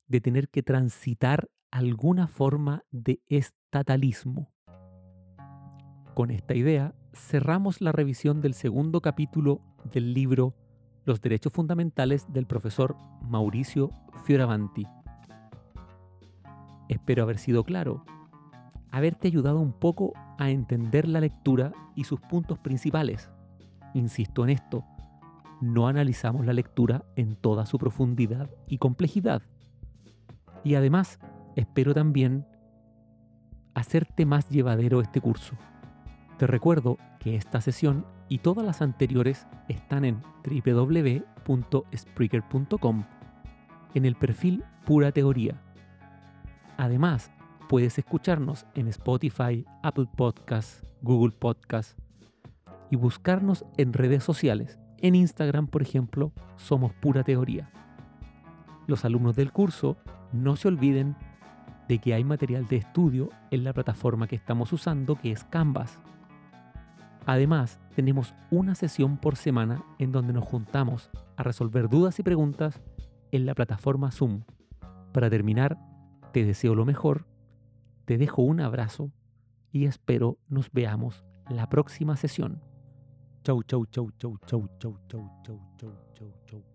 de 0.08 0.22
tener 0.22 0.50
que 0.50 0.64
transitar 0.64 1.50
alguna 1.72 2.28
forma 2.28 2.84
de 2.92 3.22
estatalismo. 3.28 4.52
Con 6.14 6.32
esta 6.32 6.56
idea, 6.56 6.96
cerramos 7.14 7.82
la 7.82 7.92
revisión 7.92 8.42
del 8.42 8.54
segundo 8.54 9.02
capítulo 9.02 9.62
del 9.94 10.14
libro 10.14 10.56
Los 11.04 11.22
Derechos 11.22 11.52
Fundamentales 11.52 12.32
del 12.32 12.46
profesor 12.46 12.96
Mauricio 13.22 13.90
Fioravanti. 14.24 14.86
Espero 16.88 17.24
haber 17.24 17.38
sido 17.38 17.64
claro 17.64 18.06
haberte 18.96 19.28
ayudado 19.28 19.60
un 19.60 19.74
poco 19.74 20.14
a 20.38 20.50
entender 20.52 21.06
la 21.06 21.20
lectura 21.20 21.74
y 21.96 22.06
sus 22.06 22.22
puntos 22.22 22.60
principales. 22.60 23.30
Insisto 23.94 24.46
en 24.46 24.52
esto, 24.52 24.86
no 25.60 25.90
analizamos 25.90 26.46
la 26.46 26.54
lectura 26.54 27.04
en 27.18 27.36
toda 27.36 27.66
su 27.66 27.78
profundidad 27.78 28.50
y 28.70 28.78
complejidad. 28.78 29.42
Y 30.66 30.76
además, 30.76 31.18
espero 31.56 31.94
también 31.94 32.46
hacerte 33.74 34.26
más 34.26 34.50
llevadero 34.50 35.00
este 35.00 35.22
curso. 35.22 35.56
Te 36.38 36.48
recuerdo 36.48 36.98
que 37.20 37.38
esta 37.38 37.62
sesión 37.62 38.06
y 38.28 38.40
todas 38.40 38.66
las 38.66 38.82
anteriores 38.82 39.48
están 39.70 40.04
en 40.04 40.22
www.spreaker.com 40.44 43.04
en 43.94 44.06
el 44.06 44.16
perfil 44.16 44.66
Pura 44.86 45.14
Teoría. 45.14 45.62
Además, 46.78 47.32
Puedes 47.68 47.98
escucharnos 47.98 48.68
en 48.76 48.88
Spotify, 48.90 49.66
Apple 49.82 50.08
Podcasts, 50.16 50.84
Google 51.02 51.32
Podcasts 51.32 51.96
y 52.92 52.96
buscarnos 52.96 53.66
en 53.78 53.92
redes 53.92 54.24
sociales. 54.24 54.78
En 55.00 55.16
Instagram, 55.16 55.66
por 55.66 55.82
ejemplo, 55.82 56.32
somos 56.58 56.94
pura 56.94 57.24
teoría. 57.24 57.72
Los 58.86 59.04
alumnos 59.04 59.36
del 59.36 59.52
curso 59.52 59.98
no 60.32 60.56
se 60.56 60.68
olviden 60.68 61.16
de 61.88 62.00
que 62.00 62.14
hay 62.14 62.24
material 62.24 62.68
de 62.68 62.78
estudio 62.78 63.30
en 63.52 63.64
la 63.64 63.74
plataforma 63.74 64.28
que 64.28 64.36
estamos 64.36 64.74
usando, 64.74 65.16
que 65.16 65.32
es 65.32 65.44
Canvas. 65.44 66.00
Además, 67.26 67.80
tenemos 67.96 68.34
una 68.52 68.76
sesión 68.76 69.18
por 69.18 69.36
semana 69.36 69.84
en 70.00 70.12
donde 70.12 70.34
nos 70.34 70.46
juntamos 70.46 71.10
a 71.38 71.44
resolver 71.44 71.90
dudas 71.90 72.20
y 72.20 72.24
preguntas 72.24 72.82
en 73.32 73.46
la 73.46 73.56
plataforma 73.56 74.12
Zoom. 74.12 74.42
Para 75.12 75.30
terminar, 75.30 75.78
te 76.32 76.46
deseo 76.46 76.76
lo 76.76 76.86
mejor 76.86 77.26
te 78.06 78.20
dejo 78.20 78.44
un 78.44 78.62
abrazo 78.62 79.12
y 79.72 79.86
espero 79.86 80.38
nos 80.48 80.72
veamos 80.72 81.26
la 81.50 81.68
próxima 81.70 82.16
sesión. 82.16 82.62
Chau, 83.44 83.64
chau, 83.64 83.86
chau, 83.88 84.12
chau, 84.12 84.38
chau, 84.46 84.70
chau, 84.78 85.00
chau, 85.08 85.32
chau, 85.44 85.62
chau, 85.78 86.34
chau. 86.46 86.75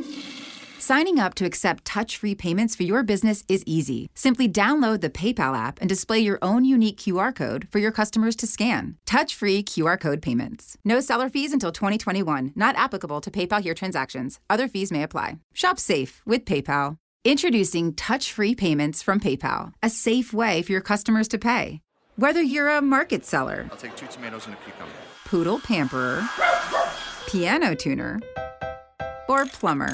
Signing 0.81 1.19
up 1.19 1.35
to 1.35 1.45
accept 1.45 1.85
touch 1.85 2.17
free 2.17 2.33
payments 2.33 2.75
for 2.75 2.81
your 2.81 3.03
business 3.03 3.43
is 3.47 3.63
easy. 3.67 4.09
Simply 4.15 4.49
download 4.49 5.01
the 5.01 5.11
PayPal 5.11 5.55
app 5.55 5.79
and 5.79 5.87
display 5.87 6.17
your 6.17 6.39
own 6.41 6.65
unique 6.65 6.97
QR 6.97 7.35
code 7.35 7.67
for 7.69 7.77
your 7.77 7.91
customers 7.91 8.35
to 8.37 8.47
scan. 8.47 8.97
Touch 9.05 9.35
free 9.35 9.61
QR 9.61 9.99
code 9.99 10.23
payments. 10.23 10.79
No 10.83 10.99
seller 10.99 11.29
fees 11.29 11.53
until 11.53 11.71
2021, 11.71 12.53
not 12.55 12.75
applicable 12.75 13.21
to 13.21 13.29
PayPal 13.29 13.61
here 13.61 13.75
transactions. 13.75 14.39
Other 14.49 14.67
fees 14.67 14.91
may 14.91 15.03
apply. 15.03 15.37
Shop 15.53 15.77
safe 15.77 16.23
with 16.25 16.45
PayPal. 16.45 16.97
Introducing 17.23 17.93
touch 17.93 18.33
free 18.33 18.55
payments 18.55 19.03
from 19.03 19.19
PayPal, 19.19 19.73
a 19.83 19.89
safe 19.91 20.33
way 20.33 20.63
for 20.63 20.71
your 20.71 20.81
customers 20.81 21.27
to 21.27 21.37
pay. 21.37 21.81
Whether 22.15 22.41
you're 22.41 22.69
a 22.69 22.81
market 22.81 23.23
seller, 23.23 23.67
I'll 23.69 23.77
take 23.77 23.95
two 23.95 24.07
tomatoes 24.07 24.47
and 24.47 24.55
a 24.55 24.57
cucumber. 24.65 24.91
poodle 25.25 25.59
pamperer, 25.59 26.27
piano 27.27 27.75
tuner, 27.75 28.19
or 29.29 29.45
plumber. 29.45 29.93